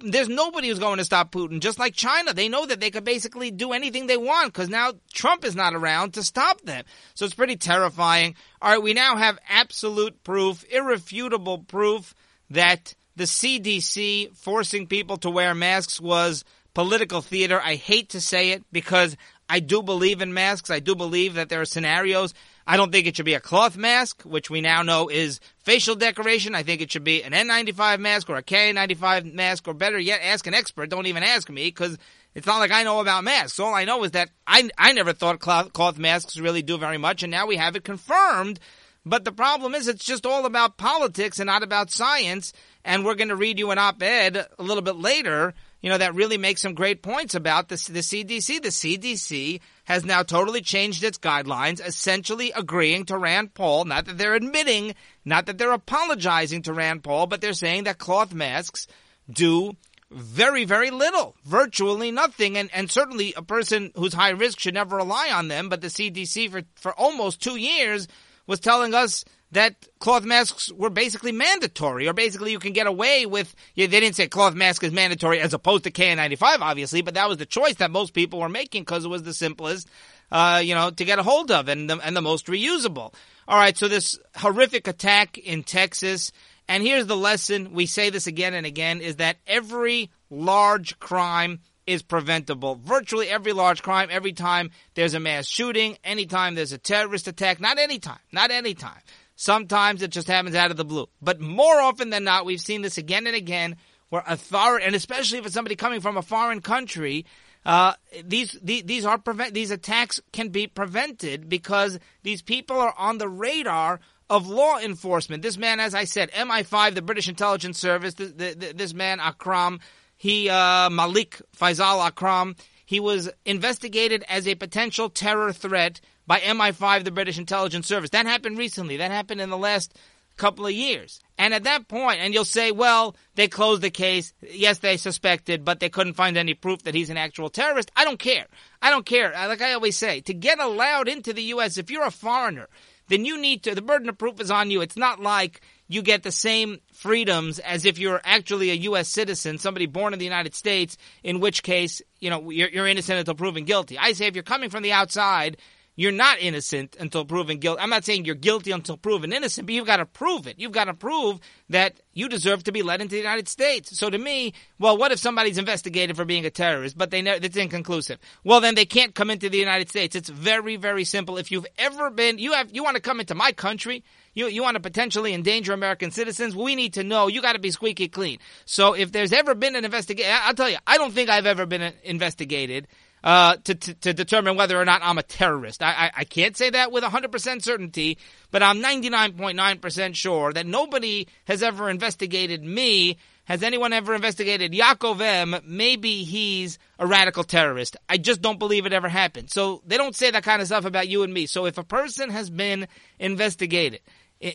there's 0.00 0.28
nobody 0.28 0.68
who's 0.68 0.78
going 0.78 0.98
to 0.98 1.04
stop 1.04 1.32
Putin. 1.32 1.60
Just 1.60 1.78
like 1.78 1.94
China, 1.94 2.32
they 2.32 2.48
know 2.48 2.66
that 2.66 2.80
they 2.80 2.90
could 2.90 3.04
basically 3.04 3.50
do 3.50 3.72
anything 3.72 4.06
they 4.06 4.16
want 4.16 4.52
because 4.52 4.68
now 4.68 4.92
Trump 5.12 5.44
is 5.44 5.56
not 5.56 5.74
around 5.74 6.14
to 6.14 6.22
stop 6.22 6.60
them. 6.62 6.84
So 7.14 7.24
it's 7.24 7.34
pretty 7.34 7.56
terrifying. 7.56 8.34
All 8.60 8.70
right, 8.70 8.82
we 8.82 8.94
now 8.94 9.16
have 9.16 9.38
absolute 9.48 10.22
proof, 10.24 10.64
irrefutable 10.70 11.58
proof 11.58 12.14
that 12.50 12.94
the 13.16 13.24
CDC 13.24 14.34
forcing 14.36 14.86
people 14.86 15.16
to 15.18 15.30
wear 15.30 15.54
masks 15.54 16.00
was 16.00 16.44
political 16.74 17.20
theater. 17.20 17.60
I 17.62 17.74
hate 17.74 18.10
to 18.10 18.20
say 18.20 18.50
it 18.50 18.64
because 18.72 19.16
I 19.48 19.60
do 19.60 19.82
believe 19.82 20.22
in 20.22 20.32
masks. 20.32 20.70
I 20.70 20.80
do 20.80 20.94
believe 20.94 21.34
that 21.34 21.48
there 21.48 21.60
are 21.60 21.66
scenarios 21.66 22.34
I 22.66 22.76
don't 22.76 22.92
think 22.92 23.06
it 23.06 23.16
should 23.16 23.24
be 23.24 23.34
a 23.34 23.40
cloth 23.40 23.76
mask, 23.76 24.22
which 24.22 24.50
we 24.50 24.60
now 24.60 24.82
know 24.82 25.08
is 25.08 25.40
facial 25.58 25.94
decoration. 25.94 26.54
I 26.54 26.62
think 26.62 26.80
it 26.80 26.92
should 26.92 27.04
be 27.04 27.22
an 27.22 27.32
N95 27.32 27.98
mask 27.98 28.30
or 28.30 28.36
a 28.36 28.42
K95 28.42 29.32
mask, 29.32 29.66
or 29.66 29.74
better 29.74 29.98
yet, 29.98 30.20
ask 30.22 30.46
an 30.46 30.54
expert. 30.54 30.90
Don't 30.90 31.06
even 31.06 31.22
ask 31.22 31.50
me 31.50 31.64
because 31.64 31.98
it's 32.34 32.46
not 32.46 32.58
like 32.58 32.70
I 32.70 32.84
know 32.84 33.00
about 33.00 33.24
masks. 33.24 33.58
All 33.58 33.74
I 33.74 33.84
know 33.84 34.04
is 34.04 34.12
that 34.12 34.30
I, 34.46 34.68
I 34.78 34.92
never 34.92 35.12
thought 35.12 35.40
cloth, 35.40 35.72
cloth 35.72 35.98
masks 35.98 36.38
really 36.38 36.62
do 36.62 36.78
very 36.78 36.98
much, 36.98 37.22
and 37.22 37.30
now 37.30 37.46
we 37.46 37.56
have 37.56 37.76
it 37.76 37.84
confirmed. 37.84 38.60
But 39.04 39.24
the 39.24 39.32
problem 39.32 39.74
is, 39.74 39.88
it's 39.88 40.04
just 40.04 40.26
all 40.26 40.46
about 40.46 40.76
politics 40.76 41.40
and 41.40 41.48
not 41.48 41.64
about 41.64 41.90
science. 41.90 42.52
And 42.84 43.04
we're 43.04 43.16
going 43.16 43.28
to 43.28 43.36
read 43.36 43.58
you 43.58 43.70
an 43.72 43.78
op 43.78 44.02
ed 44.02 44.46
a 44.58 44.62
little 44.62 44.82
bit 44.82 44.96
later 44.96 45.54
you 45.82 45.90
know, 45.90 45.98
that 45.98 46.14
really 46.14 46.38
makes 46.38 46.62
some 46.62 46.74
great 46.74 47.02
points 47.02 47.34
about 47.34 47.68
the, 47.68 47.74
the 47.74 48.00
CDC. 48.00 48.62
The 48.62 48.68
CDC 48.68 49.60
has 49.84 50.04
now 50.04 50.22
totally 50.22 50.60
changed 50.60 51.02
its 51.02 51.18
guidelines, 51.18 51.84
essentially 51.84 52.52
agreeing 52.52 53.04
to 53.06 53.18
Rand 53.18 53.52
Paul. 53.52 53.84
Not 53.84 54.06
that 54.06 54.16
they're 54.16 54.34
admitting, 54.34 54.94
not 55.24 55.46
that 55.46 55.58
they're 55.58 55.72
apologizing 55.72 56.62
to 56.62 56.72
Rand 56.72 57.02
Paul, 57.02 57.26
but 57.26 57.40
they're 57.40 57.52
saying 57.52 57.84
that 57.84 57.98
cloth 57.98 58.32
masks 58.32 58.86
do 59.28 59.72
very, 60.08 60.64
very 60.64 60.90
little, 60.90 61.34
virtually 61.44 62.12
nothing. 62.12 62.56
And, 62.56 62.70
and 62.72 62.88
certainly 62.88 63.34
a 63.36 63.42
person 63.42 63.90
who's 63.96 64.14
high 64.14 64.30
risk 64.30 64.60
should 64.60 64.74
never 64.74 64.96
rely 64.96 65.30
on 65.32 65.48
them. 65.48 65.68
But 65.68 65.80
the 65.80 65.88
CDC 65.88 66.50
for, 66.50 66.62
for 66.76 66.92
almost 66.92 67.42
two 67.42 67.56
years 67.56 68.06
was 68.46 68.60
telling 68.60 68.94
us 68.94 69.24
that 69.52 69.86
cloth 69.98 70.24
masks 70.24 70.72
were 70.72 70.90
basically 70.90 71.30
mandatory, 71.30 72.08
or 72.08 72.12
basically 72.12 72.52
you 72.52 72.58
can 72.58 72.72
get 72.72 72.86
away 72.86 73.26
with. 73.26 73.54
Yeah, 73.74 73.86
they 73.86 74.00
didn't 74.00 74.16
say 74.16 74.26
cloth 74.26 74.54
mask 74.54 74.82
is 74.82 74.92
mandatory 74.92 75.40
as 75.40 75.54
opposed 75.54 75.84
to 75.84 75.90
KN95, 75.90 76.60
obviously, 76.60 77.02
but 77.02 77.14
that 77.14 77.28
was 77.28 77.38
the 77.38 77.46
choice 77.46 77.76
that 77.76 77.90
most 77.90 78.14
people 78.14 78.40
were 78.40 78.48
making 78.48 78.82
because 78.82 79.04
it 79.04 79.08
was 79.08 79.22
the 79.22 79.34
simplest, 79.34 79.88
uh, 80.30 80.60
you 80.64 80.74
know, 80.74 80.90
to 80.90 81.04
get 81.04 81.18
a 81.18 81.22
hold 81.22 81.50
of 81.50 81.68
and 81.68 81.88
the, 81.88 81.98
and 81.98 82.16
the 82.16 82.22
most 82.22 82.46
reusable. 82.46 83.14
All 83.46 83.58
right, 83.58 83.76
so 83.76 83.88
this 83.88 84.18
horrific 84.36 84.88
attack 84.88 85.36
in 85.36 85.64
Texas, 85.64 86.32
and 86.66 86.82
here's 86.82 87.06
the 87.06 87.16
lesson. 87.16 87.72
We 87.72 87.86
say 87.86 88.08
this 88.10 88.26
again 88.26 88.54
and 88.54 88.64
again: 88.66 89.00
is 89.00 89.16
that 89.16 89.36
every 89.46 90.10
large 90.30 90.98
crime 90.98 91.60
is 91.86 92.02
preventable. 92.02 92.76
Virtually 92.76 93.28
every 93.28 93.52
large 93.52 93.82
crime, 93.82 94.08
every 94.10 94.32
time 94.32 94.70
there's 94.94 95.14
a 95.14 95.20
mass 95.20 95.46
shooting, 95.46 95.98
anytime 96.04 96.54
there's 96.54 96.72
a 96.72 96.78
terrorist 96.78 97.26
attack, 97.28 97.60
not 97.60 97.78
anytime, 97.78 98.20
not 98.30 98.50
anytime. 98.50 99.00
Sometimes 99.42 100.02
it 100.02 100.12
just 100.12 100.28
happens 100.28 100.54
out 100.54 100.70
of 100.70 100.76
the 100.76 100.84
blue. 100.84 101.08
But 101.20 101.40
more 101.40 101.80
often 101.80 102.10
than 102.10 102.22
not, 102.22 102.44
we've 102.44 102.60
seen 102.60 102.82
this 102.82 102.96
again 102.96 103.26
and 103.26 103.34
again 103.34 103.74
where 104.08 104.22
authority, 104.24 104.86
and 104.86 104.94
especially 104.94 105.38
if 105.38 105.46
it's 105.46 105.54
somebody 105.54 105.74
coming 105.74 106.00
from 106.00 106.16
a 106.16 106.22
foreign 106.22 106.60
country, 106.60 107.26
uh, 107.66 107.94
these, 108.24 108.56
these, 108.62 108.84
these 108.84 109.04
are 109.04 109.18
prevent, 109.18 109.52
these 109.52 109.72
attacks 109.72 110.20
can 110.32 110.50
be 110.50 110.68
prevented 110.68 111.48
because 111.48 111.98
these 112.22 112.40
people 112.40 112.78
are 112.78 112.94
on 112.96 113.18
the 113.18 113.28
radar 113.28 113.98
of 114.30 114.46
law 114.46 114.78
enforcement. 114.78 115.42
This 115.42 115.58
man, 115.58 115.80
as 115.80 115.92
I 115.92 116.04
said, 116.04 116.30
MI5, 116.30 116.94
the 116.94 117.02
British 117.02 117.28
intelligence 117.28 117.80
service, 117.80 118.14
this, 118.14 118.54
this 118.54 118.94
man, 118.94 119.18
Akram, 119.18 119.80
he, 120.16 120.48
uh, 120.50 120.88
Malik 120.88 121.42
Faisal 121.58 122.06
Akram, 122.06 122.54
he 122.86 123.00
was 123.00 123.28
investigated 123.44 124.24
as 124.28 124.46
a 124.46 124.54
potential 124.54 125.10
terror 125.10 125.52
threat 125.52 126.00
by 126.26 126.40
MI5, 126.40 127.04
the 127.04 127.10
British 127.10 127.38
intelligence 127.38 127.86
service. 127.86 128.10
That 128.10 128.26
happened 128.26 128.58
recently. 128.58 128.98
That 128.98 129.10
happened 129.10 129.40
in 129.40 129.50
the 129.50 129.58
last 129.58 129.96
couple 130.36 130.66
of 130.66 130.72
years. 130.72 131.20
And 131.38 131.52
at 131.54 131.64
that 131.64 131.88
point, 131.88 132.20
and 132.20 132.32
you'll 132.32 132.44
say, 132.44 132.72
well, 132.72 133.16
they 133.34 133.48
closed 133.48 133.82
the 133.82 133.90
case. 133.90 134.32
Yes, 134.40 134.78
they 134.78 134.96
suspected, 134.96 135.64
but 135.64 135.80
they 135.80 135.88
couldn't 135.88 136.14
find 136.14 136.36
any 136.36 136.54
proof 136.54 136.82
that 136.84 136.94
he's 136.94 137.10
an 137.10 137.16
actual 137.16 137.50
terrorist. 137.50 137.90
I 137.96 138.04
don't 138.04 138.18
care. 138.18 138.46
I 138.80 138.90
don't 138.90 139.06
care. 139.06 139.34
Uh, 139.36 139.48
like 139.48 139.62
I 139.62 139.72
always 139.72 139.96
say, 139.96 140.20
to 140.22 140.34
get 140.34 140.58
allowed 140.60 141.08
into 141.08 141.32
the 141.32 141.42
U.S., 141.44 141.78
if 141.78 141.90
you're 141.90 142.06
a 142.06 142.10
foreigner, 142.10 142.68
then 143.08 143.24
you 143.24 143.40
need 143.40 143.64
to, 143.64 143.74
the 143.74 143.82
burden 143.82 144.08
of 144.08 144.18
proof 144.18 144.40
is 144.40 144.50
on 144.50 144.70
you. 144.70 144.80
It's 144.80 144.96
not 144.96 145.20
like 145.20 145.60
you 145.88 146.02
get 146.02 146.22
the 146.22 146.32
same 146.32 146.80
freedoms 146.92 147.58
as 147.58 147.84
if 147.84 147.98
you're 147.98 148.20
actually 148.24 148.70
a 148.70 148.74
U.S. 148.74 149.08
citizen, 149.08 149.58
somebody 149.58 149.86
born 149.86 150.12
in 150.12 150.18
the 150.18 150.24
United 150.24 150.54
States, 150.54 150.96
in 151.22 151.40
which 151.40 151.62
case, 151.62 152.00
you 152.20 152.30
know, 152.30 152.50
you're, 152.50 152.68
you're 152.68 152.86
innocent 152.86 153.18
until 153.18 153.34
proven 153.34 153.64
guilty. 153.64 153.98
I 153.98 154.12
say 154.12 154.26
if 154.26 154.34
you're 154.34 154.42
coming 154.42 154.70
from 154.70 154.82
the 154.82 154.92
outside, 154.92 155.58
you're 155.94 156.12
not 156.12 156.40
innocent 156.40 156.96
until 156.98 157.24
proven 157.24 157.58
guilty. 157.58 157.80
I'm 157.82 157.90
not 157.90 158.04
saying 158.04 158.24
you're 158.24 158.34
guilty 158.34 158.70
until 158.70 158.96
proven 158.96 159.32
innocent, 159.32 159.66
but 159.66 159.74
you've 159.74 159.86
got 159.86 159.98
to 159.98 160.06
prove 160.06 160.46
it. 160.46 160.58
You've 160.58 160.72
got 160.72 160.84
to 160.84 160.94
prove 160.94 161.38
that 161.68 162.00
you 162.14 162.28
deserve 162.28 162.64
to 162.64 162.72
be 162.72 162.82
let 162.82 163.00
into 163.00 163.12
the 163.12 163.20
United 163.20 163.46
States. 163.46 163.98
So 163.98 164.08
to 164.08 164.16
me, 164.16 164.54
well, 164.78 164.96
what 164.96 165.12
if 165.12 165.18
somebody's 165.18 165.58
investigated 165.58 166.16
for 166.16 166.24
being 166.24 166.46
a 166.46 166.50
terrorist, 166.50 166.96
but 166.96 167.10
they 167.10 167.20
know 167.20 167.36
it's 167.40 167.56
inconclusive? 167.56 168.18
Well, 168.42 168.60
then 168.60 168.74
they 168.74 168.86
can't 168.86 169.14
come 169.14 169.30
into 169.30 169.50
the 169.50 169.58
United 169.58 169.90
States. 169.90 170.16
It's 170.16 170.30
very, 170.30 170.76
very 170.76 171.04
simple. 171.04 171.36
If 171.36 171.50
you've 171.50 171.66
ever 171.78 172.10
been, 172.10 172.38
you 172.38 172.52
have, 172.54 172.74
you 172.74 172.82
want 172.82 172.96
to 172.96 173.02
come 173.02 173.20
into 173.20 173.34
my 173.34 173.52
country, 173.52 174.02
you, 174.32 174.46
you 174.46 174.62
want 174.62 174.76
to 174.76 174.80
potentially 174.80 175.34
endanger 175.34 175.74
American 175.74 176.10
citizens, 176.10 176.56
we 176.56 176.74
need 176.74 176.94
to 176.94 177.04
know 177.04 177.26
you 177.28 177.42
got 177.42 177.52
to 177.52 177.58
be 177.58 177.70
squeaky 177.70 178.08
clean. 178.08 178.38
So 178.64 178.94
if 178.94 179.12
there's 179.12 179.32
ever 179.32 179.54
been 179.54 179.76
an 179.76 179.84
investigation, 179.84 180.32
I'll 180.42 180.54
tell 180.54 180.70
you, 180.70 180.78
I 180.86 180.96
don't 180.96 181.12
think 181.12 181.28
I've 181.28 181.46
ever 181.46 181.66
been 181.66 181.92
investigated 182.02 182.88
uh, 183.24 183.56
to, 183.64 183.74
to, 183.74 183.94
to, 183.94 184.12
determine 184.12 184.56
whether 184.56 184.80
or 184.80 184.84
not 184.84 185.00
I'm 185.02 185.18
a 185.18 185.22
terrorist. 185.22 185.82
I, 185.82 185.92
I, 185.92 186.10
I 186.18 186.24
can't 186.24 186.56
say 186.56 186.70
that 186.70 186.90
with 186.90 187.04
100% 187.04 187.62
certainty, 187.62 188.18
but 188.50 188.62
I'm 188.62 188.82
99.9% 188.82 190.14
sure 190.14 190.52
that 190.52 190.66
nobody 190.66 191.28
has 191.44 191.62
ever 191.62 191.88
investigated 191.88 192.64
me. 192.64 193.18
Has 193.44 193.62
anyone 193.62 193.92
ever 193.92 194.14
investigated 194.14 194.72
Yaakov 194.72 195.20
M? 195.20 195.56
Maybe 195.64 196.24
he's 196.24 196.78
a 196.98 197.06
radical 197.06 197.44
terrorist. 197.44 197.96
I 198.08 198.16
just 198.16 198.40
don't 198.40 198.58
believe 198.58 198.86
it 198.86 198.92
ever 198.92 199.08
happened. 199.08 199.50
So 199.50 199.82
they 199.86 199.96
don't 199.96 200.14
say 200.16 200.30
that 200.30 200.44
kind 200.44 200.60
of 200.60 200.68
stuff 200.68 200.84
about 200.84 201.08
you 201.08 201.22
and 201.22 201.34
me. 201.34 201.46
So 201.46 201.66
if 201.66 201.76
a 201.76 201.84
person 201.84 202.30
has 202.30 202.50
been 202.50 202.86
investigated, 203.18 204.00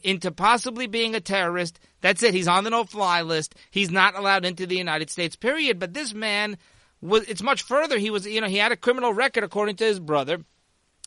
into 0.03 0.31
possibly 0.31 0.85
being 0.85 1.15
a 1.15 1.21
terrorist. 1.21 1.79
That's 2.01 2.21
it. 2.21 2.33
He's 2.33 2.47
on 2.47 2.65
the 2.65 2.69
no-fly 2.69 3.21
list. 3.21 3.55
He's 3.71 3.89
not 3.89 4.15
allowed 4.15 4.43
into 4.43 4.67
the 4.67 4.75
United 4.75 5.09
States. 5.09 5.37
Period. 5.37 5.79
But 5.79 5.93
this 5.93 6.13
man 6.13 6.57
it's 7.01 7.43
much 7.43 7.63
further. 7.63 7.97
He 7.97 8.09
was, 8.09 8.25
you 8.25 8.41
know, 8.41 8.47
he 8.47 8.57
had 8.57 8.71
a 8.71 8.77
criminal 8.77 9.13
record 9.13 9.43
according 9.43 9.77
to 9.77 9.85
his 9.85 9.99
brother. 9.99 10.39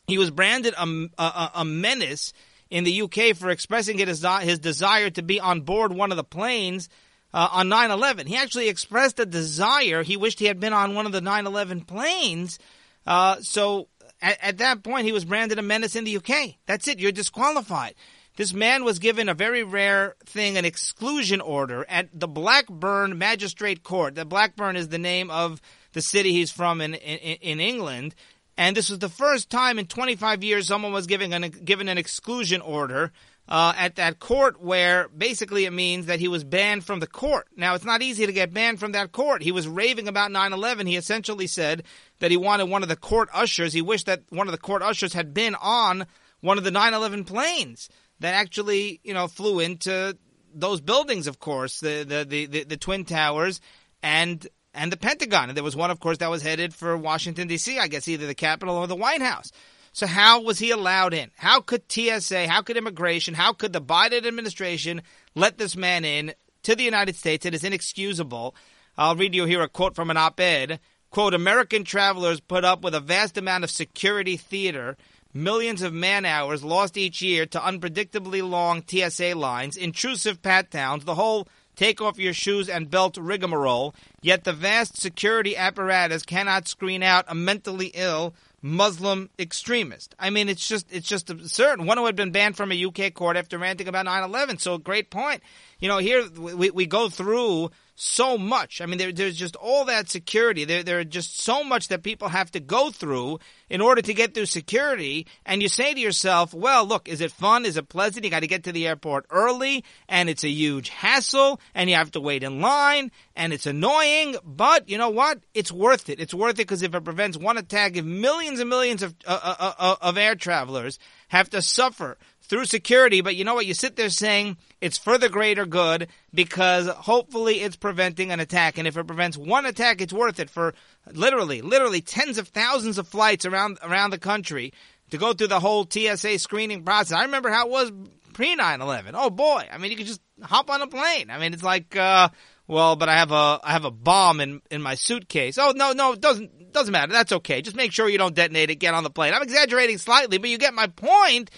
He 0.07 0.17
was 0.17 0.31
branded 0.31 0.73
a, 0.77 1.07
a, 1.17 1.51
a 1.55 1.65
menace 1.65 2.33
in 2.69 2.83
the 2.83 3.01
UK 3.01 3.35
for 3.35 3.49
expressing 3.49 3.97
his, 3.97 4.25
his 4.41 4.59
desire 4.59 5.09
to 5.11 5.21
be 5.21 5.39
on 5.39 5.61
board 5.61 5.93
one 5.93 6.11
of 6.11 6.17
the 6.17 6.23
planes 6.23 6.89
uh, 7.33 7.49
on 7.51 7.69
9/11. 7.69 8.27
He 8.27 8.37
actually 8.37 8.69
expressed 8.69 9.19
a 9.19 9.25
desire. 9.25 10.03
He 10.03 10.17
wished 10.17 10.39
he 10.39 10.45
had 10.45 10.59
been 10.59 10.73
on 10.73 10.95
one 10.95 11.05
of 11.05 11.11
the 11.11 11.21
9/11 11.21 11.85
planes. 11.85 12.59
Uh, 13.05 13.41
so 13.41 13.87
at, 14.21 14.37
at 14.41 14.57
that 14.59 14.83
point, 14.83 15.05
he 15.05 15.11
was 15.11 15.25
branded 15.25 15.59
a 15.59 15.61
menace 15.61 15.95
in 15.95 16.03
the 16.03 16.17
UK. 16.17 16.55
That's 16.65 16.87
it. 16.87 16.99
You're 16.99 17.11
disqualified. 17.11 17.95
This 18.37 18.53
man 18.53 18.85
was 18.85 18.99
given 18.99 19.27
a 19.27 19.33
very 19.33 19.63
rare 19.63 20.15
thing, 20.25 20.57
an 20.57 20.63
exclusion 20.65 21.41
order 21.41 21.85
at 21.89 22.07
the 22.17 22.27
Blackburn 22.27 23.17
Magistrate 23.17 23.83
Court. 23.83 24.15
The 24.15 24.25
Blackburn 24.25 24.77
is 24.77 24.87
the 24.87 24.97
name 24.97 25.29
of 25.29 25.61
the 25.93 26.01
city 26.01 26.31
he's 26.31 26.51
from 26.51 26.81
in, 26.81 26.93
in, 26.93 27.37
in 27.41 27.59
England. 27.59 28.15
And 28.57 28.75
this 28.75 28.89
was 28.89 28.99
the 28.99 29.09
first 29.09 29.49
time 29.49 29.79
in 29.79 29.87
25 29.87 30.43
years 30.43 30.67
someone 30.67 30.93
was 30.93 31.07
given 31.07 31.33
an, 31.33 31.49
given 31.49 31.87
an 31.87 31.97
exclusion 31.97 32.61
order 32.61 33.11
uh, 33.47 33.73
at 33.75 33.95
that 33.95 34.19
court 34.19 34.61
where 34.61 35.09
basically 35.09 35.65
it 35.65 35.73
means 35.73 36.05
that 36.05 36.19
he 36.19 36.27
was 36.27 36.43
banned 36.43 36.85
from 36.85 36.99
the 36.99 37.07
court. 37.07 37.47
Now, 37.55 37.75
it's 37.75 37.85
not 37.85 38.01
easy 38.01 38.25
to 38.25 38.31
get 38.31 38.53
banned 38.53 38.79
from 38.79 38.93
that 38.93 39.11
court. 39.11 39.41
He 39.41 39.51
was 39.51 39.67
raving 39.67 40.07
about 40.07 40.31
9 40.31 40.53
11. 40.53 40.87
He 40.87 40.95
essentially 40.95 41.47
said 41.47 41.83
that 42.19 42.31
he 42.31 42.37
wanted 42.37 42.69
one 42.69 42.83
of 42.83 42.89
the 42.89 42.95
court 42.95 43.29
ushers, 43.33 43.73
he 43.73 43.81
wished 43.81 44.05
that 44.05 44.23
one 44.29 44.47
of 44.47 44.51
the 44.51 44.57
court 44.57 44.81
ushers 44.81 45.13
had 45.13 45.33
been 45.33 45.55
on 45.55 46.05
one 46.41 46.57
of 46.57 46.63
the 46.63 46.71
9 46.71 46.93
11 46.93 47.23
planes 47.25 47.89
that 48.19 48.35
actually, 48.35 48.99
you 49.03 49.13
know, 49.13 49.27
flew 49.27 49.59
into 49.59 50.17
those 50.53 50.81
buildings, 50.81 51.27
of 51.27 51.39
course, 51.39 51.79
the, 51.79 52.05
the, 52.07 52.25
the, 52.25 52.45
the, 52.45 52.63
the 52.63 52.77
Twin 52.77 53.05
Towers 53.05 53.59
and 54.03 54.47
and 54.73 54.91
the 54.91 54.97
Pentagon. 54.97 55.49
And 55.49 55.55
there 55.55 55.63
was 55.63 55.75
one, 55.75 55.91
of 55.91 55.99
course, 55.99 56.19
that 56.19 56.29
was 56.29 56.43
headed 56.43 56.73
for 56.73 56.95
Washington, 56.97 57.47
D.C., 57.47 57.77
I 57.79 57.87
guess 57.87 58.07
either 58.07 58.27
the 58.27 58.35
Capitol 58.35 58.75
or 58.75 58.87
the 58.87 58.95
White 58.95 59.21
House. 59.21 59.51
So 59.93 60.07
how 60.07 60.41
was 60.41 60.59
he 60.59 60.71
allowed 60.71 61.13
in? 61.13 61.31
How 61.35 61.59
could 61.59 61.91
TSA, 61.91 62.47
how 62.47 62.61
could 62.61 62.77
immigration, 62.77 63.33
how 63.33 63.51
could 63.51 63.73
the 63.73 63.81
Biden 63.81 64.25
administration 64.25 65.01
let 65.35 65.57
this 65.57 65.75
man 65.75 66.05
in 66.05 66.33
to 66.63 66.75
the 66.75 66.83
United 66.83 67.15
States? 67.15 67.45
It 67.45 67.53
is 67.53 67.63
inexcusable. 67.63 68.55
I'll 68.97 69.15
read 69.15 69.35
you 69.35 69.45
here 69.45 69.61
a 69.61 69.67
quote 69.67 69.95
from 69.95 70.09
an 70.09 70.17
op-ed. 70.17 70.79
Quote, 71.09 71.33
American 71.33 71.83
travelers 71.83 72.39
put 72.39 72.63
up 72.63 72.83
with 72.83 72.95
a 72.95 73.01
vast 73.01 73.37
amount 73.37 73.65
of 73.65 73.69
security 73.69 74.37
theater, 74.37 74.95
millions 75.33 75.81
of 75.81 75.91
man 75.93 76.23
hours 76.23 76.63
lost 76.63 76.95
each 76.95 77.21
year 77.21 77.45
to 77.47 77.59
unpredictably 77.59 78.47
long 78.47 78.81
TSA 78.87 79.35
lines, 79.35 79.75
intrusive 79.75 80.41
pat 80.41 80.69
downs, 80.69 81.03
the 81.03 81.15
whole 81.15 81.49
take 81.75 82.01
off 82.01 82.19
your 82.19 82.33
shoes 82.33 82.69
and 82.69 82.89
belt 82.89 83.17
rigmarole, 83.17 83.95
yet 84.21 84.43
the 84.43 84.53
vast 84.53 84.97
security 84.97 85.55
apparatus 85.55 86.23
cannot 86.23 86.67
screen 86.67 87.03
out 87.03 87.25
a 87.27 87.35
mentally 87.35 87.91
ill 87.93 88.33
Muslim 88.61 89.29
extremist. 89.39 90.13
I 90.19 90.29
mean, 90.29 90.47
it's 90.47 90.67
just 90.67 90.85
it's 90.91 91.07
just 91.07 91.29
absurd. 91.29 91.81
One 91.81 91.97
who 91.97 92.05
had 92.05 92.15
been 92.15 92.31
banned 92.31 92.57
from 92.57 92.71
a 92.71 92.85
UK 92.85 93.13
court 93.13 93.35
after 93.35 93.57
ranting 93.57 93.87
about 93.87 94.05
9/11. 94.05 94.59
So 94.59 94.77
great 94.77 95.09
point. 95.09 95.41
You 95.81 95.87
know, 95.87 95.97
here 95.97 96.29
we, 96.29 96.69
we 96.69 96.85
go 96.85 97.09
through 97.09 97.71
so 97.95 98.37
much. 98.37 98.81
I 98.81 98.85
mean, 98.85 98.97
there, 98.97 99.11
there's 99.11 99.35
just 99.35 99.55
all 99.55 99.85
that 99.85 100.09
security. 100.09 100.63
There, 100.63 100.83
there 100.83 100.99
are 100.99 101.03
just 101.03 101.39
so 101.39 101.63
much 101.63 101.89
that 101.89 102.03
people 102.03 102.29
have 102.29 102.51
to 102.51 102.59
go 102.59 102.91
through 102.91 103.39
in 103.69 103.81
order 103.81 104.01
to 104.01 104.13
get 104.13 104.33
through 104.33 104.45
security. 104.45 105.27
And 105.45 105.61
you 105.61 105.67
say 105.67 105.93
to 105.93 105.99
yourself, 105.99 106.53
well, 106.53 106.85
look, 106.85 107.07
is 107.09 107.19
it 107.19 107.31
fun? 107.31 107.65
Is 107.65 107.77
it 107.77 107.89
pleasant? 107.89 108.25
You 108.25 108.31
got 108.31 108.41
to 108.41 108.47
get 108.47 108.63
to 108.65 108.71
the 108.71 108.87
airport 108.87 109.25
early 109.31 109.83
and 110.07 110.29
it's 110.29 110.43
a 110.43 110.49
huge 110.49 110.89
hassle 110.89 111.59
and 111.73 111.89
you 111.89 111.95
have 111.95 112.11
to 112.11 112.21
wait 112.21 112.43
in 112.43 112.61
line 112.61 113.11
and 113.35 113.51
it's 113.51 113.65
annoying. 113.65 114.35
But 114.43 114.87
you 114.87 114.99
know 114.99 115.09
what? 115.09 115.39
It's 115.53 115.71
worth 115.71 116.09
it. 116.09 116.19
It's 116.19 116.33
worth 116.33 116.55
it 116.55 116.67
because 116.67 116.83
if 116.83 116.93
it 116.93 117.03
prevents 117.03 117.37
one 117.37 117.57
attack, 117.57 117.97
if 117.97 118.05
millions 118.05 118.59
and 118.59 118.69
millions 118.69 119.03
of, 119.03 119.15
uh, 119.25 119.55
uh, 119.59 119.73
uh, 119.77 119.95
of 120.01 120.17
air 120.17 120.35
travelers 120.35 120.99
have 121.27 121.49
to 121.51 121.61
suffer 121.61 122.17
through 122.51 122.65
security, 122.65 123.21
but 123.21 123.37
you 123.37 123.45
know 123.45 123.53
what? 123.53 123.65
You 123.65 123.73
sit 123.73 123.95
there 123.95 124.09
saying 124.09 124.57
it's 124.81 124.97
for 124.97 125.17
the 125.17 125.29
greater 125.29 125.65
good 125.65 126.09
because 126.33 126.89
hopefully 126.89 127.61
it's 127.61 127.77
preventing 127.77 128.29
an 128.29 128.41
attack. 128.41 128.77
And 128.77 128.85
if 128.85 128.97
it 128.97 129.07
prevents 129.07 129.37
one 129.37 129.65
attack, 129.65 130.01
it's 130.01 130.11
worth 130.11 130.37
it 130.37 130.49
for 130.49 130.73
literally, 131.13 131.61
literally 131.61 132.01
tens 132.01 132.37
of 132.37 132.49
thousands 132.49 132.97
of 132.97 133.07
flights 133.07 133.45
around, 133.45 133.79
around 133.81 134.09
the 134.09 134.17
country 134.17 134.73
to 135.11 135.17
go 135.17 135.31
through 135.31 135.47
the 135.47 135.61
whole 135.61 135.87
TSA 135.89 136.39
screening 136.39 136.83
process. 136.83 137.17
I 137.17 137.23
remember 137.23 137.49
how 137.49 137.67
it 137.67 137.71
was 137.71 137.89
pre 138.33 138.57
9-11. 138.57 139.11
Oh 139.13 139.29
boy. 139.29 139.65
I 139.71 139.77
mean, 139.77 139.91
you 139.91 139.95
could 139.95 140.07
just 140.07 140.21
hop 140.41 140.69
on 140.69 140.81
a 140.81 140.87
plane. 140.87 141.29
I 141.29 141.39
mean, 141.39 141.53
it's 141.53 141.63
like, 141.63 141.95
uh, 141.95 142.27
well, 142.67 142.97
but 142.97 143.07
I 143.07 143.15
have 143.15 143.31
a 143.31 143.61
I 143.63 143.71
have 143.71 143.85
a 143.85 143.91
bomb 143.91 144.41
in 144.41 144.61
in 144.69 144.81
my 144.81 144.95
suitcase. 144.95 145.57
Oh 145.57 145.71
no, 145.73 145.93
no, 145.93 146.11
it 146.11 146.21
doesn't 146.21 146.73
doesn't 146.73 146.91
matter. 146.91 147.13
That's 147.13 147.31
okay. 147.31 147.61
Just 147.61 147.77
make 147.77 147.93
sure 147.93 148.09
you 148.09 148.17
don't 148.17 148.35
detonate 148.35 148.69
it. 148.69 148.75
Get 148.75 148.93
on 148.93 149.03
the 149.03 149.09
plane. 149.09 149.33
I'm 149.33 149.41
exaggerating 149.41 149.97
slightly, 149.97 150.37
but 150.37 150.49
you 150.49 150.57
get 150.57 150.73
my 150.73 150.87
point. 150.87 151.49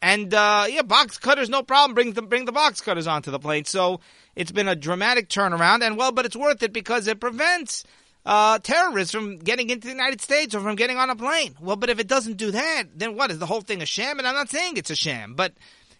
And 0.00 0.32
uh, 0.32 0.66
yeah, 0.68 0.82
box 0.82 1.18
cutters, 1.18 1.48
no 1.48 1.62
problem. 1.62 1.94
Bring 1.94 2.12
the 2.12 2.22
bring 2.22 2.44
the 2.44 2.52
box 2.52 2.80
cutters 2.80 3.06
onto 3.06 3.30
the 3.30 3.38
plane. 3.38 3.64
So 3.64 4.00
it's 4.36 4.52
been 4.52 4.68
a 4.68 4.76
dramatic 4.76 5.28
turnaround, 5.28 5.82
and 5.82 5.96
well, 5.96 6.12
but 6.12 6.24
it's 6.24 6.36
worth 6.36 6.62
it 6.62 6.72
because 6.72 7.08
it 7.08 7.18
prevents 7.18 7.84
uh, 8.24 8.58
terrorists 8.60 9.12
from 9.12 9.38
getting 9.38 9.70
into 9.70 9.88
the 9.88 9.92
United 9.92 10.20
States 10.20 10.54
or 10.54 10.60
from 10.60 10.76
getting 10.76 10.98
on 10.98 11.10
a 11.10 11.16
plane. 11.16 11.56
Well, 11.60 11.76
but 11.76 11.90
if 11.90 11.98
it 11.98 12.06
doesn't 12.06 12.36
do 12.36 12.52
that, 12.52 12.84
then 12.94 13.16
what 13.16 13.30
is 13.30 13.38
the 13.38 13.46
whole 13.46 13.60
thing 13.60 13.82
a 13.82 13.86
sham? 13.86 14.18
And 14.18 14.28
I'm 14.28 14.34
not 14.34 14.50
saying 14.50 14.76
it's 14.76 14.90
a 14.90 14.96
sham, 14.96 15.34
but 15.34 15.52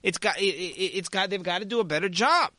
it's 0.03 0.19
got 0.19 0.37
it, 0.39 0.95
has 0.95 1.09
got 1.09 1.31
they've 1.31 1.43
got 1.43 1.59
to 1.61 1.65
do 1.65 1.81
a 1.81 1.85
better 1.85 2.09
job. 2.09 2.53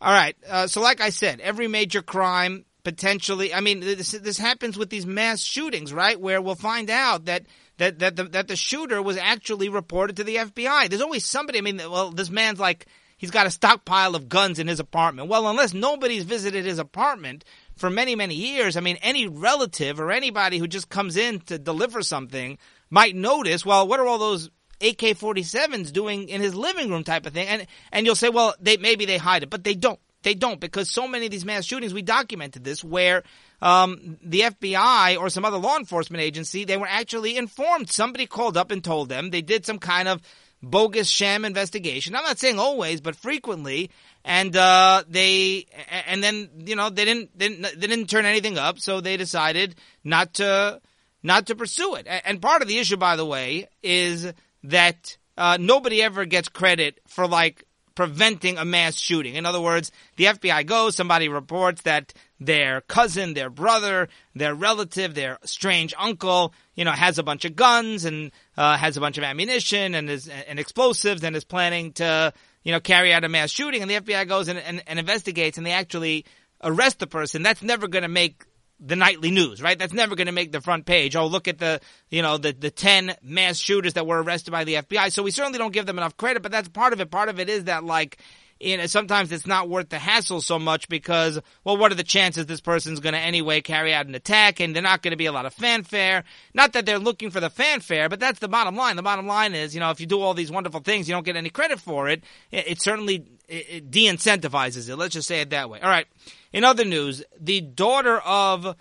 All 0.00 0.12
right. 0.12 0.36
Uh, 0.48 0.66
so, 0.66 0.80
like 0.80 1.00
I 1.00 1.10
said, 1.10 1.40
every 1.40 1.68
major 1.68 2.02
crime 2.02 2.64
potentially. 2.84 3.54
I 3.54 3.60
mean, 3.60 3.80
this, 3.80 4.10
this 4.10 4.38
happens 4.38 4.76
with 4.76 4.90
these 4.90 5.06
mass 5.06 5.40
shootings, 5.40 5.92
right? 5.92 6.20
Where 6.20 6.42
we'll 6.42 6.56
find 6.56 6.90
out 6.90 7.26
that 7.26 7.44
that 7.82 7.98
that 7.98 8.16
the, 8.16 8.24
that 8.24 8.48
the 8.48 8.54
shooter 8.54 9.02
was 9.02 9.16
actually 9.16 9.68
reported 9.68 10.16
to 10.16 10.24
the 10.24 10.36
FBI. 10.36 10.88
There's 10.88 11.02
always 11.02 11.24
somebody. 11.24 11.58
I 11.58 11.62
mean, 11.62 11.78
well, 11.78 12.10
this 12.10 12.30
man's 12.30 12.60
like 12.60 12.86
he's 13.16 13.32
got 13.32 13.46
a 13.46 13.50
stockpile 13.50 14.14
of 14.14 14.28
guns 14.28 14.60
in 14.60 14.68
his 14.68 14.78
apartment. 14.78 15.28
Well, 15.28 15.48
unless 15.48 15.74
nobody's 15.74 16.22
visited 16.22 16.64
his 16.64 16.78
apartment 16.78 17.44
for 17.74 17.90
many 17.90 18.14
many 18.14 18.36
years, 18.36 18.76
I 18.76 18.80
mean, 18.80 18.98
any 19.02 19.26
relative 19.26 19.98
or 19.98 20.12
anybody 20.12 20.58
who 20.58 20.68
just 20.68 20.88
comes 20.88 21.16
in 21.16 21.40
to 21.40 21.58
deliver 21.58 22.02
something 22.02 22.56
might 22.88 23.16
notice. 23.16 23.66
Well, 23.66 23.88
what 23.88 23.98
are 23.98 24.06
all 24.06 24.18
those 24.18 24.46
AK-47s 24.80 25.92
doing 25.92 26.28
in 26.28 26.40
his 26.40 26.54
living 26.54 26.88
room 26.88 27.02
type 27.02 27.26
of 27.26 27.32
thing? 27.32 27.48
And 27.48 27.66
and 27.90 28.06
you'll 28.06 28.14
say, 28.14 28.28
well, 28.28 28.54
they 28.60 28.76
maybe 28.76 29.06
they 29.06 29.18
hide 29.18 29.42
it, 29.42 29.50
but 29.50 29.64
they 29.64 29.74
don't. 29.74 29.98
They 30.22 30.34
don't 30.34 30.60
because 30.60 30.90
so 30.90 31.08
many 31.08 31.26
of 31.26 31.32
these 31.32 31.44
mass 31.44 31.64
shootings, 31.64 31.92
we 31.92 32.02
documented 32.02 32.64
this, 32.64 32.84
where 32.84 33.22
um, 33.60 34.18
the 34.22 34.40
FBI 34.40 35.18
or 35.18 35.28
some 35.28 35.44
other 35.44 35.58
law 35.58 35.76
enforcement 35.76 36.22
agency, 36.22 36.64
they 36.64 36.76
were 36.76 36.88
actually 36.88 37.36
informed. 37.36 37.90
Somebody 37.90 38.26
called 38.26 38.56
up 38.56 38.70
and 38.70 38.82
told 38.82 39.08
them 39.08 39.30
they 39.30 39.42
did 39.42 39.66
some 39.66 39.78
kind 39.78 40.08
of 40.08 40.22
bogus 40.62 41.08
sham 41.08 41.44
investigation. 41.44 42.14
I'm 42.14 42.24
not 42.24 42.38
saying 42.38 42.58
always, 42.58 43.00
but 43.00 43.16
frequently. 43.16 43.90
And 44.24 44.56
uh, 44.56 45.02
they, 45.08 45.66
and 46.06 46.22
then 46.22 46.48
you 46.66 46.76
know 46.76 46.90
they 46.90 47.04
didn't, 47.04 47.36
they 47.36 47.48
didn't 47.48 47.80
they 47.80 47.86
didn't 47.86 48.08
turn 48.08 48.24
anything 48.24 48.58
up, 48.58 48.78
so 48.78 49.00
they 49.00 49.16
decided 49.16 49.74
not 50.04 50.34
to 50.34 50.80
not 51.22 51.46
to 51.46 51.56
pursue 51.56 51.96
it. 51.96 52.06
And 52.24 52.40
part 52.40 52.62
of 52.62 52.68
the 52.68 52.78
issue, 52.78 52.96
by 52.96 53.16
the 53.16 53.26
way, 53.26 53.68
is 53.82 54.32
that 54.64 55.16
uh, 55.36 55.56
nobody 55.60 56.02
ever 56.02 56.24
gets 56.24 56.48
credit 56.48 57.00
for 57.06 57.26
like 57.26 57.64
preventing 57.94 58.58
a 58.58 58.64
mass 58.64 58.96
shooting. 58.96 59.34
In 59.34 59.46
other 59.46 59.60
words, 59.60 59.90
the 60.16 60.24
FBI 60.24 60.66
goes, 60.66 60.96
somebody 60.96 61.28
reports 61.28 61.82
that 61.82 62.12
their 62.40 62.80
cousin, 62.82 63.34
their 63.34 63.50
brother, 63.50 64.08
their 64.34 64.54
relative, 64.54 65.14
their 65.14 65.38
strange 65.44 65.94
uncle, 65.98 66.54
you 66.74 66.84
know, 66.84 66.92
has 66.92 67.18
a 67.18 67.22
bunch 67.22 67.44
of 67.44 67.54
guns 67.54 68.04
and 68.04 68.32
uh, 68.56 68.76
has 68.76 68.96
a 68.96 69.00
bunch 69.00 69.18
of 69.18 69.24
ammunition 69.24 69.94
and 69.94 70.10
is 70.10 70.28
and 70.28 70.58
explosives 70.58 71.22
and 71.22 71.36
is 71.36 71.44
planning 71.44 71.92
to, 71.92 72.32
you 72.62 72.72
know, 72.72 72.80
carry 72.80 73.12
out 73.12 73.24
a 73.24 73.28
mass 73.28 73.50
shooting. 73.50 73.82
And 73.82 73.90
the 73.90 74.00
FBI 74.00 74.28
goes 74.28 74.48
and, 74.48 74.58
and, 74.58 74.82
and 74.86 74.98
investigates 74.98 75.58
and 75.58 75.66
they 75.66 75.72
actually 75.72 76.24
arrest 76.62 76.98
the 76.98 77.06
person. 77.06 77.42
That's 77.42 77.62
never 77.62 77.88
going 77.88 78.02
to 78.02 78.08
make 78.08 78.44
the 78.84 78.96
nightly 78.96 79.30
news, 79.30 79.62
right? 79.62 79.78
That's 79.78 79.92
never 79.92 80.16
going 80.16 80.26
to 80.26 80.32
make 80.32 80.52
the 80.52 80.60
front 80.60 80.86
page. 80.86 81.14
Oh, 81.14 81.26
look 81.26 81.46
at 81.46 81.58
the, 81.58 81.80
you 82.10 82.20
know, 82.22 82.36
the, 82.36 82.52
the 82.52 82.70
10 82.70 83.14
mass 83.22 83.56
shooters 83.56 83.94
that 83.94 84.06
were 84.06 84.22
arrested 84.22 84.50
by 84.50 84.64
the 84.64 84.74
FBI. 84.74 85.12
So 85.12 85.22
we 85.22 85.30
certainly 85.30 85.58
don't 85.58 85.72
give 85.72 85.86
them 85.86 85.98
enough 85.98 86.16
credit, 86.16 86.42
but 86.42 86.52
that's 86.52 86.68
part 86.68 86.92
of 86.92 87.00
it. 87.00 87.10
Part 87.10 87.28
of 87.28 87.38
it 87.38 87.48
is 87.48 87.64
that 87.64 87.84
like, 87.84 88.18
you 88.58 88.76
know, 88.76 88.86
sometimes 88.86 89.32
it's 89.32 89.46
not 89.46 89.68
worth 89.68 89.88
the 89.88 89.98
hassle 89.98 90.40
so 90.40 90.58
much 90.58 90.88
because, 90.88 91.40
well, 91.64 91.76
what 91.76 91.90
are 91.90 91.96
the 91.96 92.04
chances 92.04 92.46
this 92.46 92.60
person's 92.60 93.00
going 93.00 93.14
to 93.14 93.18
anyway 93.18 93.60
carry 93.60 93.92
out 93.92 94.06
an 94.06 94.14
attack 94.14 94.60
and 94.60 94.74
they're 94.74 94.82
not 94.82 95.02
going 95.02 95.10
to 95.12 95.16
be 95.16 95.26
a 95.26 95.32
lot 95.32 95.46
of 95.46 95.54
fanfare? 95.54 96.24
Not 96.54 96.72
that 96.72 96.86
they're 96.86 96.98
looking 96.98 97.30
for 97.30 97.40
the 97.40 97.50
fanfare, 97.50 98.08
but 98.08 98.20
that's 98.20 98.38
the 98.38 98.48
bottom 98.48 98.76
line. 98.76 98.96
The 98.96 99.02
bottom 99.02 99.26
line 99.26 99.54
is, 99.54 99.74
you 99.74 99.80
know, 99.80 99.90
if 99.90 100.00
you 100.00 100.06
do 100.06 100.20
all 100.20 100.34
these 100.34 100.50
wonderful 100.50 100.80
things, 100.80 101.08
you 101.08 101.14
don't 101.14 101.24
get 101.24 101.36
any 101.36 101.50
credit 101.50 101.80
for 101.80 102.08
it. 102.08 102.22
It, 102.50 102.68
it 102.68 102.82
certainly 102.82 103.26
it, 103.48 103.66
it 103.68 103.90
de-incentivizes 103.90 104.88
it. 104.88 104.96
Let's 104.96 105.14
just 105.14 105.26
say 105.26 105.40
it 105.40 105.50
that 105.50 105.68
way. 105.68 105.80
All 105.80 105.90
right. 105.90 106.06
In 106.52 106.64
other 106.64 106.84
news, 106.84 107.22
the 107.40 107.60
daughter 107.60 108.18
of 108.18 108.76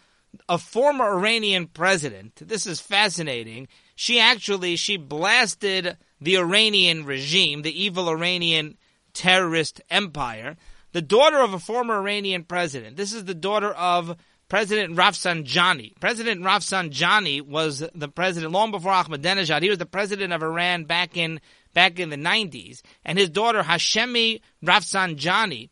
a 0.48 0.58
former 0.58 1.18
Iranian 1.18 1.68
president, 1.68 2.36
this 2.36 2.66
is 2.66 2.80
fascinating. 2.80 3.68
She 3.96 4.20
actually 4.20 4.76
she 4.76 4.98
blasted 4.98 5.98
the 6.20 6.38
Iranian 6.38 7.06
regime, 7.06 7.62
the 7.62 7.84
evil 7.84 8.10
Iranian 8.10 8.78
terrorist 9.14 9.82
empire. 9.90 10.58
The 10.94 11.02
daughter 11.02 11.40
of 11.40 11.54
a 11.54 11.60
former 11.60 12.00
Iranian 12.00 12.44
president. 12.44 12.98
This 12.98 13.14
is 13.14 13.24
the 13.24 13.34
daughter 13.34 13.72
of 13.72 14.18
President 14.50 14.98
Rafsanjani. 14.98 15.98
President 16.02 16.42
Rafsanjani 16.42 17.42
was 17.42 17.88
the 17.96 18.10
president 18.10 18.52
long 18.52 18.72
before 18.72 18.92
Ahmadinejad. 18.92 19.62
He 19.62 19.70
was 19.70 19.78
the 19.78 19.86
president 19.86 20.34
of 20.34 20.44
Iran 20.44 20.84
back 20.84 21.16
in 21.16 21.40
back 21.74 22.00
in 22.00 22.10
the 22.10 22.18
90s. 22.18 22.82
And 23.06 23.18
his 23.18 23.30
daughter 23.30 23.64
Hashemi 23.64 24.42
Rafsanjani 24.62 25.70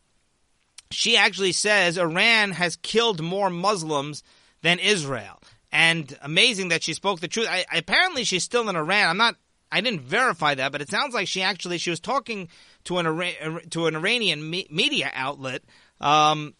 she 0.90 1.16
actually 1.16 1.52
says 1.52 1.98
Iran 1.98 2.52
has 2.52 2.76
killed 2.76 3.22
more 3.22 3.50
Muslims 3.50 4.22
than 4.62 4.78
Israel. 4.78 5.40
And 5.72 6.16
amazing 6.22 6.68
that 6.68 6.82
she 6.82 6.94
spoke 6.94 7.20
the 7.20 7.28
truth. 7.28 7.46
I, 7.48 7.64
apparently, 7.72 8.24
she's 8.24 8.42
still 8.42 8.68
in 8.68 8.76
Iran. 8.76 9.08
I'm 9.08 9.16
not. 9.16 9.36
I 9.72 9.80
didn't 9.80 10.00
verify 10.00 10.56
that, 10.56 10.72
but 10.72 10.80
it 10.80 10.90
sounds 10.90 11.14
like 11.14 11.28
she 11.28 11.42
actually 11.42 11.78
she 11.78 11.90
was 11.90 12.00
talking 12.00 12.48
to 12.84 12.98
an 12.98 13.60
to 13.70 13.86
an 13.86 13.94
Iranian 13.94 14.50
me- 14.50 14.66
media 14.68 15.12
outlet 15.14 15.62
um, 16.00 16.54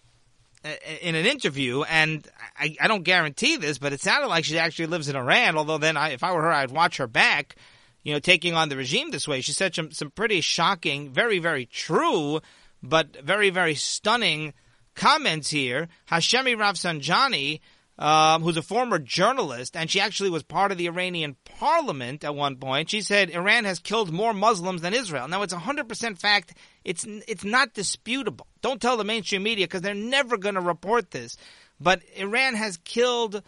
in 1.01 1.17
an 1.17 1.27
interview, 1.27 1.83
and 1.83 2.25
I, 2.57 2.77
I, 2.81 2.87
don't 2.87 3.03
guarantee 3.03 3.57
this, 3.57 3.79
but 3.79 3.93
it 3.93 4.01
sounded 4.01 4.29
like 4.29 4.45
she 4.45 4.59
actually 4.59 4.87
lives 4.87 5.09
in 5.09 5.17
Iran. 5.17 5.57
Although 5.57 5.79
then, 5.79 5.97
I, 5.97 6.11
if 6.11 6.23
I 6.23 6.33
were 6.33 6.43
her, 6.43 6.53
I'd 6.53 6.71
watch 6.71 6.99
her 6.99 7.09
back. 7.09 7.57
You 8.05 8.13
know, 8.13 8.21
taking 8.21 8.55
on 8.55 8.69
the 8.69 8.77
regime 8.77 9.11
this 9.11 9.27
way. 9.27 9.41
She 9.41 9.53
said 9.53 9.75
some 9.75 9.91
some 9.91 10.13
pretty 10.13 10.41
shocking, 10.41 11.11
very 11.11 11.41
very 11.41 11.67
true 11.67 12.41
but 12.83 13.17
very, 13.23 13.51
very 13.51 13.75
stunning 13.75 14.55
comments 14.95 15.51
here. 15.51 15.89
Hashemi 16.11 16.57
Rafsanjani, 16.57 17.61
um, 17.99 18.43
who's 18.43 18.57
a 18.57 18.63
former 18.63 18.99
journalist, 18.99 19.77
and 19.77 19.91
she 19.91 20.01
actually 20.01 20.31
was 20.31 20.43
part 20.43 20.73
of 20.73 20.79
the 20.79 20.87
Iranian 20.87 21.37
parliament 21.45 22.25
at 22.25 22.35
one 22.35 22.57
point. 22.57 22.91
She 22.91 23.03
said 23.03 23.31
Iran 23.31 23.65
has 23.65 23.79
killed 23.79 24.13
more 24.13 24.33
Muslims 24.33 24.83
than 24.83 24.95
Israel. 24.95 25.29
Now 25.29 25.43
it's 25.43 25.55
100% 25.55 26.19
fact. 26.19 26.55
It's 26.85 27.05
it's 27.29 27.45
not 27.45 27.75
disputable. 27.75 28.47
Don't 28.63 28.81
tell 28.81 28.97
the 28.97 29.05
mainstream 29.05 29.43
media 29.43 29.67
because 29.67 29.83
they're 29.83 29.95
never 29.95 30.39
going 30.39 30.55
to 30.55 30.61
report 30.61 31.11
this. 31.11 31.37
But 31.79 32.03
Iran 32.17 32.55
has 32.55 32.77
killed 32.79 33.43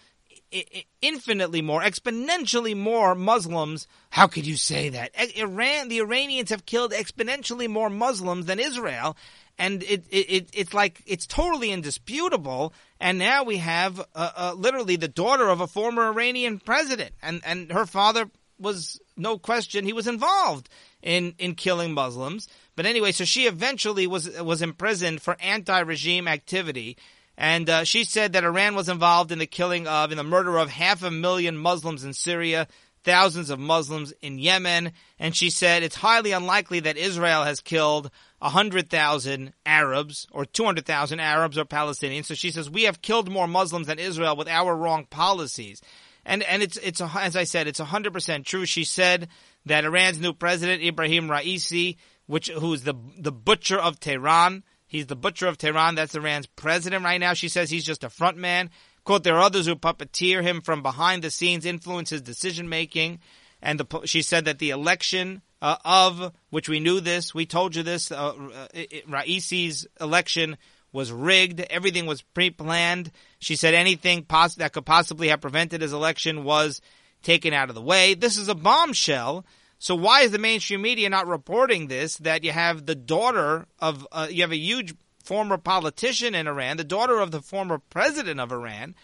infinitely 1.00 1.62
more, 1.62 1.82
exponentially 1.82 2.76
more 2.76 3.14
Muslims. 3.14 3.86
How 4.10 4.26
could 4.26 4.46
you 4.46 4.56
say 4.56 4.90
that? 4.90 5.10
Iran, 5.36 5.88
the 5.88 6.00
Iranians 6.00 6.50
have 6.50 6.66
killed 6.66 6.92
exponentially 6.92 7.68
more 7.68 7.90
Muslims 7.90 8.46
than 8.46 8.58
Israel, 8.58 9.16
and 9.58 9.82
it, 9.82 10.04
it 10.10 10.50
it's 10.52 10.74
like 10.74 11.02
it's 11.06 11.26
totally 11.26 11.70
indisputable. 11.70 12.72
And 13.00 13.18
now 13.18 13.42
we 13.42 13.58
have 13.58 14.00
uh, 14.00 14.30
uh, 14.36 14.54
literally 14.56 14.96
the 14.96 15.08
daughter 15.08 15.48
of 15.48 15.60
a 15.60 15.66
former 15.66 16.08
Iranian 16.08 16.58
president, 16.58 17.14
and 17.22 17.42
and 17.44 17.72
her 17.72 17.86
father 17.86 18.30
was 18.58 19.00
no 19.16 19.38
question 19.38 19.84
he 19.84 19.92
was 19.92 20.06
involved 20.06 20.68
in 21.02 21.34
in 21.38 21.54
killing 21.54 21.92
Muslims. 21.92 22.48
But 22.76 22.86
anyway, 22.86 23.12
so 23.12 23.24
she 23.24 23.46
eventually 23.46 24.06
was 24.06 24.30
was 24.40 24.62
imprisoned 24.62 25.22
for 25.22 25.36
anti-regime 25.40 26.28
activity. 26.28 26.96
And 27.42 27.68
uh, 27.68 27.82
she 27.82 28.04
said 28.04 28.34
that 28.34 28.44
Iran 28.44 28.76
was 28.76 28.88
involved 28.88 29.32
in 29.32 29.40
the 29.40 29.46
killing 29.46 29.88
of, 29.88 30.12
in 30.12 30.16
the 30.16 30.22
murder 30.22 30.58
of 30.58 30.70
half 30.70 31.02
a 31.02 31.10
million 31.10 31.58
Muslims 31.58 32.04
in 32.04 32.12
Syria, 32.12 32.68
thousands 33.02 33.50
of 33.50 33.58
Muslims 33.58 34.12
in 34.22 34.38
Yemen. 34.38 34.92
And 35.18 35.34
she 35.34 35.50
said 35.50 35.82
it's 35.82 35.96
highly 35.96 36.30
unlikely 36.30 36.78
that 36.80 36.96
Israel 36.96 37.42
has 37.42 37.58
killed 37.60 38.12
100,000 38.38 39.52
Arabs 39.66 40.28
or 40.30 40.44
200,000 40.44 41.18
Arabs 41.18 41.58
or 41.58 41.64
Palestinians. 41.64 42.26
So 42.26 42.34
she 42.34 42.52
says 42.52 42.70
we 42.70 42.84
have 42.84 43.02
killed 43.02 43.28
more 43.28 43.48
Muslims 43.48 43.88
than 43.88 43.98
Israel 43.98 44.36
with 44.36 44.46
our 44.46 44.76
wrong 44.76 45.06
policies. 45.06 45.82
And, 46.24 46.44
and 46.44 46.62
it's, 46.62 46.76
it's, 46.76 47.00
as 47.00 47.34
I 47.34 47.42
said, 47.42 47.66
it's 47.66 47.80
100% 47.80 48.44
true. 48.44 48.66
She 48.66 48.84
said 48.84 49.26
that 49.66 49.84
Iran's 49.84 50.20
new 50.20 50.32
president, 50.32 50.84
Ibrahim 50.84 51.26
Raisi, 51.26 51.96
which, 52.26 52.50
who's 52.50 52.84
the, 52.84 52.94
the 53.18 53.32
butcher 53.32 53.80
of 53.80 53.98
Tehran, 53.98 54.62
He's 54.92 55.06
the 55.06 55.16
butcher 55.16 55.46
of 55.46 55.56
Tehran. 55.56 55.94
That's 55.94 56.14
Iran's 56.14 56.44
president 56.44 57.02
right 57.02 57.18
now. 57.18 57.32
She 57.32 57.48
says 57.48 57.70
he's 57.70 57.82
just 57.82 58.04
a 58.04 58.10
front 58.10 58.36
man. 58.36 58.68
Quote, 59.04 59.24
there 59.24 59.36
are 59.36 59.40
others 59.40 59.64
who 59.64 59.74
puppeteer 59.74 60.42
him 60.42 60.60
from 60.60 60.82
behind 60.82 61.24
the 61.24 61.30
scenes, 61.30 61.64
influence 61.64 62.10
his 62.10 62.20
decision 62.20 62.68
making. 62.68 63.20
And 63.62 63.80
the, 63.80 64.00
she 64.04 64.20
said 64.20 64.44
that 64.44 64.58
the 64.58 64.68
election 64.68 65.40
uh, 65.62 65.76
of, 65.82 66.34
which 66.50 66.68
we 66.68 66.78
knew 66.78 67.00
this, 67.00 67.34
we 67.34 67.46
told 67.46 67.74
you 67.74 67.82
this, 67.82 68.12
uh, 68.12 68.34
uh, 68.34 68.66
Raisi's 69.08 69.86
election 69.98 70.58
was 70.92 71.10
rigged. 71.10 71.60
Everything 71.60 72.04
was 72.04 72.20
pre-planned. 72.20 73.10
She 73.38 73.56
said 73.56 73.72
anything 73.72 74.26
that 74.28 74.72
could 74.74 74.84
possibly 74.84 75.28
have 75.28 75.40
prevented 75.40 75.80
his 75.80 75.94
election 75.94 76.44
was 76.44 76.82
taken 77.22 77.54
out 77.54 77.70
of 77.70 77.74
the 77.74 77.80
way. 77.80 78.12
This 78.12 78.36
is 78.36 78.50
a 78.50 78.54
bombshell 78.54 79.46
so 79.82 79.96
why 79.96 80.20
is 80.20 80.30
the 80.30 80.38
mainstream 80.38 80.80
media 80.80 81.10
not 81.10 81.26
reporting 81.26 81.88
this? 81.88 82.16
That 82.18 82.44
you 82.44 82.52
have 82.52 82.86
the 82.86 82.94
daughter 82.94 83.66
of 83.80 84.06
uh, 84.12 84.28
you 84.30 84.42
have 84.42 84.52
a 84.52 84.56
huge 84.56 84.94
former 85.24 85.58
politician 85.58 86.36
in 86.36 86.46
Iran, 86.46 86.76
the 86.76 86.84
daughter 86.84 87.18
of 87.18 87.32
the 87.32 87.42
former 87.42 87.78
president 87.90 88.38
of 88.38 88.52
Iran, 88.52 88.94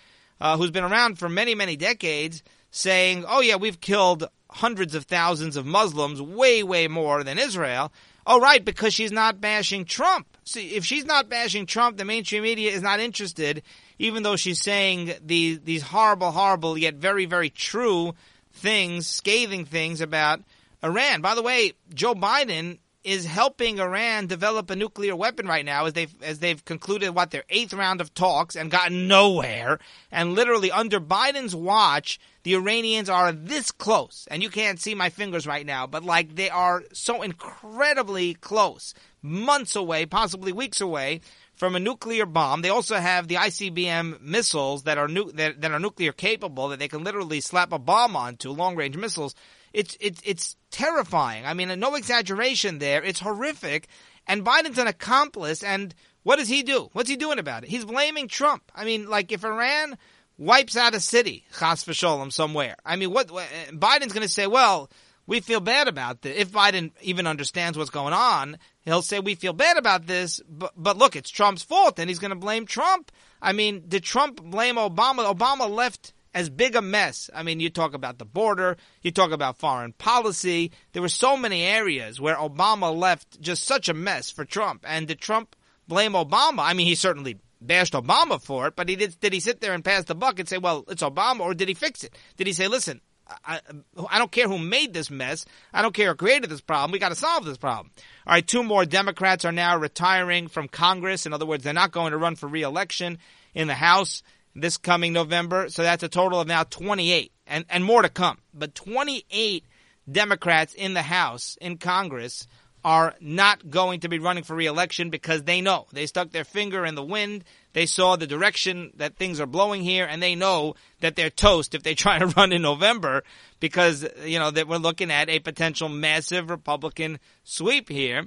uh, 0.40 0.56
who's 0.56 0.70
been 0.70 0.84
around 0.84 1.18
for 1.18 1.28
many 1.28 1.56
many 1.56 1.74
decades, 1.74 2.44
saying, 2.70 3.24
"Oh 3.26 3.40
yeah, 3.40 3.56
we've 3.56 3.80
killed 3.80 4.28
hundreds 4.50 4.94
of 4.94 5.06
thousands 5.06 5.56
of 5.56 5.66
Muslims, 5.66 6.22
way 6.22 6.62
way 6.62 6.86
more 6.86 7.24
than 7.24 7.40
Israel." 7.40 7.92
Oh 8.24 8.38
right, 8.38 8.64
because 8.64 8.94
she's 8.94 9.10
not 9.10 9.40
bashing 9.40 9.84
Trump. 9.84 10.28
See, 10.44 10.76
if 10.76 10.84
she's 10.84 11.04
not 11.04 11.28
bashing 11.28 11.66
Trump, 11.66 11.96
the 11.96 12.04
mainstream 12.04 12.44
media 12.44 12.70
is 12.70 12.82
not 12.82 13.00
interested, 13.00 13.64
even 13.98 14.22
though 14.22 14.36
she's 14.36 14.62
saying 14.62 15.12
these 15.26 15.58
these 15.58 15.82
horrible, 15.82 16.30
horrible 16.30 16.78
yet 16.78 16.94
very 16.94 17.26
very 17.26 17.50
true 17.50 18.14
things, 18.52 19.08
scathing 19.08 19.64
things 19.64 20.00
about 20.00 20.40
Iran. 20.82 21.20
By 21.20 21.34
the 21.34 21.42
way, 21.42 21.72
Joe 21.94 22.14
Biden 22.14 22.78
is 23.04 23.24
helping 23.24 23.78
Iran 23.78 24.26
develop 24.26 24.70
a 24.70 24.76
nuclear 24.76 25.14
weapon 25.14 25.46
right 25.46 25.64
now 25.64 25.86
as 25.86 25.92
they've 25.92 26.22
as 26.22 26.40
they've 26.40 26.64
concluded 26.64 27.14
what 27.14 27.30
their 27.30 27.44
eighth 27.48 27.72
round 27.72 28.00
of 28.00 28.12
talks 28.12 28.56
and 28.56 28.70
gotten 28.70 29.08
nowhere. 29.08 29.78
And 30.10 30.34
literally 30.34 30.70
under 30.70 31.00
Biden's 31.00 31.54
watch, 31.54 32.18
the 32.42 32.54
Iranians 32.54 33.08
are 33.08 33.32
this 33.32 33.70
close. 33.70 34.26
And 34.30 34.42
you 34.42 34.50
can't 34.50 34.80
see 34.80 34.94
my 34.94 35.10
fingers 35.10 35.46
right 35.46 35.64
now, 35.64 35.86
but 35.86 36.04
like 36.04 36.34
they 36.34 36.50
are 36.50 36.82
so 36.92 37.22
incredibly 37.22 38.34
close, 38.34 38.94
months 39.22 39.76
away, 39.76 40.04
possibly 40.04 40.52
weeks 40.52 40.80
away 40.80 41.20
from 41.54 41.74
a 41.74 41.80
nuclear 41.80 42.26
bomb. 42.26 42.62
They 42.62 42.68
also 42.68 42.96
have 42.96 43.26
the 43.26 43.36
ICBM 43.36 44.20
missiles 44.20 44.84
that 44.84 44.98
are 44.98 45.08
nu- 45.08 45.32
that, 45.32 45.60
that 45.60 45.72
are 45.72 45.80
nuclear 45.80 46.12
capable 46.12 46.68
that 46.68 46.78
they 46.78 46.88
can 46.88 47.04
literally 47.04 47.40
slap 47.40 47.72
a 47.72 47.78
bomb 47.78 48.16
onto, 48.16 48.50
long 48.50 48.76
range 48.76 48.96
missiles 48.96 49.34
it's 49.72 49.96
it's 50.00 50.20
it's 50.24 50.56
terrifying. 50.70 51.46
I 51.46 51.54
mean, 51.54 51.78
no 51.78 51.94
exaggeration 51.94 52.78
there. 52.78 53.02
It's 53.02 53.20
horrific. 53.20 53.88
And 54.26 54.44
Biden's 54.44 54.78
an 54.78 54.86
accomplice. 54.86 55.62
And 55.62 55.94
what 56.22 56.36
does 56.36 56.48
he 56.48 56.62
do? 56.62 56.90
What's 56.92 57.08
he 57.08 57.16
doing 57.16 57.38
about 57.38 57.64
it? 57.64 57.70
He's 57.70 57.84
blaming 57.84 58.28
Trump. 58.28 58.70
I 58.74 58.84
mean, 58.84 59.08
like 59.08 59.32
if 59.32 59.44
Iran 59.44 59.96
wipes 60.36 60.76
out 60.76 60.94
a 60.94 61.00
city, 61.00 61.46
chas 61.58 61.84
v'sholem, 61.84 62.32
somewhere. 62.32 62.76
I 62.84 62.96
mean, 62.96 63.12
what, 63.12 63.28
Biden's 63.28 64.12
going 64.12 64.26
to 64.26 64.28
say? 64.28 64.46
Well, 64.46 64.90
we 65.26 65.40
feel 65.40 65.60
bad 65.60 65.88
about 65.88 66.22
this. 66.22 66.38
If 66.38 66.52
Biden 66.52 66.92
even 67.02 67.26
understands 67.26 67.76
what's 67.76 67.90
going 67.90 68.14
on, 68.14 68.58
he'll 68.82 69.02
say 69.02 69.20
we 69.20 69.34
feel 69.34 69.52
bad 69.52 69.76
about 69.76 70.06
this. 70.06 70.40
But 70.48 70.72
but 70.76 70.96
look, 70.96 71.16
it's 71.16 71.30
Trump's 71.30 71.62
fault, 71.62 71.98
and 71.98 72.08
he's 72.08 72.18
going 72.18 72.30
to 72.30 72.36
blame 72.36 72.64
Trump. 72.64 73.12
I 73.40 73.52
mean, 73.52 73.84
did 73.88 74.04
Trump 74.04 74.42
blame 74.42 74.76
Obama? 74.76 75.32
Obama 75.32 75.68
left 75.68 76.14
as 76.34 76.50
big 76.50 76.76
a 76.76 76.82
mess. 76.82 77.30
I 77.34 77.42
mean, 77.42 77.60
you 77.60 77.70
talk 77.70 77.94
about 77.94 78.18
the 78.18 78.24
border, 78.24 78.76
you 79.02 79.10
talk 79.10 79.30
about 79.30 79.58
foreign 79.58 79.92
policy. 79.92 80.72
There 80.92 81.02
were 81.02 81.08
so 81.08 81.36
many 81.36 81.62
areas 81.62 82.20
where 82.20 82.36
Obama 82.36 82.96
left 82.96 83.40
just 83.40 83.64
such 83.64 83.88
a 83.88 83.94
mess 83.94 84.30
for 84.30 84.44
Trump. 84.44 84.84
And 84.86 85.08
did 85.08 85.20
Trump 85.20 85.56
blame 85.86 86.12
Obama? 86.12 86.60
I 86.60 86.74
mean, 86.74 86.86
he 86.86 86.94
certainly 86.94 87.38
bashed 87.60 87.94
Obama 87.94 88.40
for 88.40 88.66
it, 88.68 88.76
but 88.76 88.88
he 88.88 88.96
did. 88.96 89.18
Did 89.20 89.32
he 89.32 89.40
sit 89.40 89.60
there 89.60 89.72
and 89.72 89.84
pass 89.84 90.04
the 90.04 90.14
buck 90.14 90.38
and 90.38 90.48
say, 90.48 90.58
"Well, 90.58 90.84
it's 90.88 91.02
Obama," 91.02 91.40
or 91.40 91.54
did 91.54 91.68
he 91.68 91.74
fix 91.74 92.04
it? 92.04 92.14
Did 92.36 92.46
he 92.46 92.52
say, 92.52 92.68
"Listen, 92.68 93.00
I, 93.44 93.60
I 94.08 94.18
don't 94.18 94.32
care 94.32 94.48
who 94.48 94.58
made 94.58 94.94
this 94.94 95.10
mess. 95.10 95.44
I 95.72 95.82
don't 95.82 95.94
care 95.94 96.10
who 96.10 96.14
created 96.14 96.50
this 96.50 96.60
problem. 96.60 96.92
We 96.92 96.98
got 96.98 97.08
to 97.08 97.14
solve 97.16 97.44
this 97.44 97.58
problem." 97.58 97.90
All 98.26 98.34
right, 98.34 98.46
two 98.46 98.62
more 98.62 98.84
Democrats 98.84 99.44
are 99.44 99.52
now 99.52 99.76
retiring 99.76 100.48
from 100.48 100.68
Congress. 100.68 101.26
In 101.26 101.32
other 101.32 101.46
words, 101.46 101.64
they're 101.64 101.72
not 101.72 101.92
going 101.92 102.12
to 102.12 102.18
run 102.18 102.36
for 102.36 102.48
reelection 102.48 103.18
in 103.54 103.66
the 103.66 103.74
House 103.74 104.22
this 104.60 104.76
coming 104.76 105.12
November. 105.12 105.68
So 105.68 105.82
that's 105.82 106.02
a 106.02 106.08
total 106.08 106.40
of 106.40 106.48
now 106.48 106.64
28 106.64 107.32
and, 107.46 107.64
and 107.68 107.84
more 107.84 108.02
to 108.02 108.08
come. 108.08 108.38
But 108.52 108.74
28 108.74 109.64
Democrats 110.10 110.74
in 110.74 110.94
the 110.94 111.02
House, 111.02 111.56
in 111.60 111.78
Congress, 111.78 112.46
are 112.84 113.14
not 113.20 113.68
going 113.68 114.00
to 114.00 114.08
be 114.08 114.18
running 114.18 114.44
for 114.44 114.54
reelection 114.54 115.10
because 115.10 115.42
they 115.42 115.60
know 115.60 115.86
they 115.92 116.06
stuck 116.06 116.30
their 116.30 116.44
finger 116.44 116.86
in 116.86 116.94
the 116.94 117.04
wind. 117.04 117.44
They 117.72 117.86
saw 117.86 118.16
the 118.16 118.26
direction 118.26 118.92
that 118.96 119.16
things 119.16 119.40
are 119.40 119.46
blowing 119.46 119.82
here, 119.82 120.06
and 120.06 120.22
they 120.22 120.34
know 120.34 120.74
that 121.00 121.16
they're 121.16 121.30
toast 121.30 121.74
if 121.74 121.82
they 121.82 121.94
try 121.94 122.18
to 122.18 122.26
run 122.36 122.52
in 122.52 122.62
November 122.62 123.24
because 123.60 124.06
you 124.24 124.38
know 124.38 124.50
that 124.50 124.68
we're 124.68 124.78
looking 124.78 125.10
at 125.10 125.28
a 125.28 125.40
potential 125.40 125.88
massive 125.88 126.50
Republican 126.50 127.18
sweep 127.44 127.88
here. 127.88 128.26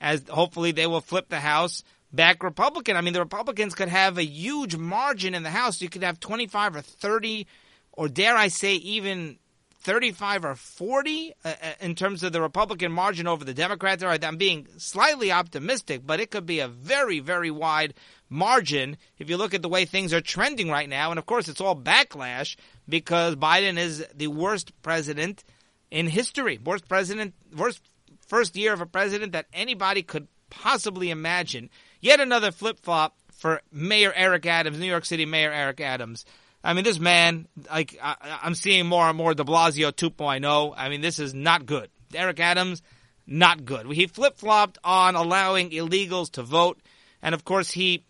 As 0.00 0.24
hopefully 0.28 0.72
they 0.72 0.88
will 0.88 1.00
flip 1.00 1.28
the 1.28 1.40
House 1.40 1.84
back 2.12 2.42
Republican. 2.42 2.96
I 2.96 3.00
mean, 3.00 3.12
the 3.12 3.20
Republicans 3.20 3.74
could 3.74 3.88
have 3.88 4.18
a 4.18 4.24
huge 4.24 4.76
margin 4.76 5.34
in 5.34 5.42
the 5.42 5.50
House. 5.50 5.80
You 5.80 5.88
could 5.88 6.02
have 6.02 6.20
25 6.20 6.76
or 6.76 6.80
30, 6.82 7.46
or 7.92 8.08
dare 8.08 8.36
I 8.36 8.48
say, 8.48 8.74
even 8.74 9.38
35 9.82 10.44
or 10.44 10.54
40 10.54 11.32
uh, 11.44 11.48
uh, 11.48 11.72
in 11.80 11.94
terms 11.94 12.22
of 12.22 12.32
the 12.32 12.40
Republican 12.40 12.92
margin 12.92 13.26
over 13.26 13.44
the 13.44 13.54
Democrats. 13.54 14.02
All 14.02 14.08
right, 14.08 14.24
I'm 14.24 14.36
being 14.36 14.68
slightly 14.78 15.32
optimistic, 15.32 16.02
but 16.06 16.20
it 16.20 16.30
could 16.30 16.46
be 16.46 16.60
a 16.60 16.68
very, 16.68 17.18
very 17.18 17.50
wide 17.50 17.94
margin 18.28 18.96
if 19.18 19.28
you 19.28 19.36
look 19.36 19.54
at 19.54 19.62
the 19.62 19.68
way 19.68 19.84
things 19.84 20.12
are 20.12 20.20
trending 20.20 20.70
right 20.70 20.88
now. 20.88 21.10
And 21.10 21.18
of 21.18 21.26
course, 21.26 21.48
it's 21.48 21.60
all 21.60 21.76
backlash 21.76 22.56
because 22.88 23.34
Biden 23.36 23.76
is 23.76 24.06
the 24.14 24.28
worst 24.28 24.72
president 24.82 25.42
in 25.90 26.06
history, 26.06 26.58
worst 26.64 26.88
president, 26.88 27.34
worst 27.56 27.80
first 28.26 28.56
year 28.56 28.72
of 28.72 28.80
a 28.80 28.86
president 28.86 29.32
that 29.32 29.46
anybody 29.52 30.02
could 30.02 30.28
possibly 30.48 31.10
imagine. 31.10 31.68
Yet 32.02 32.20
another 32.20 32.50
flip 32.50 32.80
flop 32.80 33.16
for 33.30 33.62
Mayor 33.72 34.12
Eric 34.14 34.44
Adams, 34.44 34.78
New 34.78 34.86
York 34.86 35.06
City 35.06 35.24
Mayor 35.24 35.52
Eric 35.52 35.80
Adams. 35.80 36.26
I 36.62 36.74
mean, 36.74 36.84
this 36.84 36.98
man, 36.98 37.46
like, 37.70 37.96
I, 38.02 38.40
am 38.42 38.54
seeing 38.54 38.86
more 38.86 39.08
and 39.08 39.16
more 39.16 39.34
de 39.34 39.44
Blasio 39.44 39.92
2.0. 39.92 40.74
I 40.76 40.88
mean, 40.88 41.00
this 41.00 41.18
is 41.18 41.32
not 41.32 41.64
good. 41.64 41.88
Eric 42.14 42.40
Adams, 42.40 42.82
not 43.26 43.64
good. 43.64 43.86
He 43.92 44.06
flip 44.06 44.36
flopped 44.36 44.78
on 44.84 45.14
allowing 45.14 45.70
illegals 45.70 46.32
to 46.32 46.42
vote. 46.42 46.80
And 47.22 47.34
of 47.34 47.44
course, 47.44 47.70
he 47.70 48.04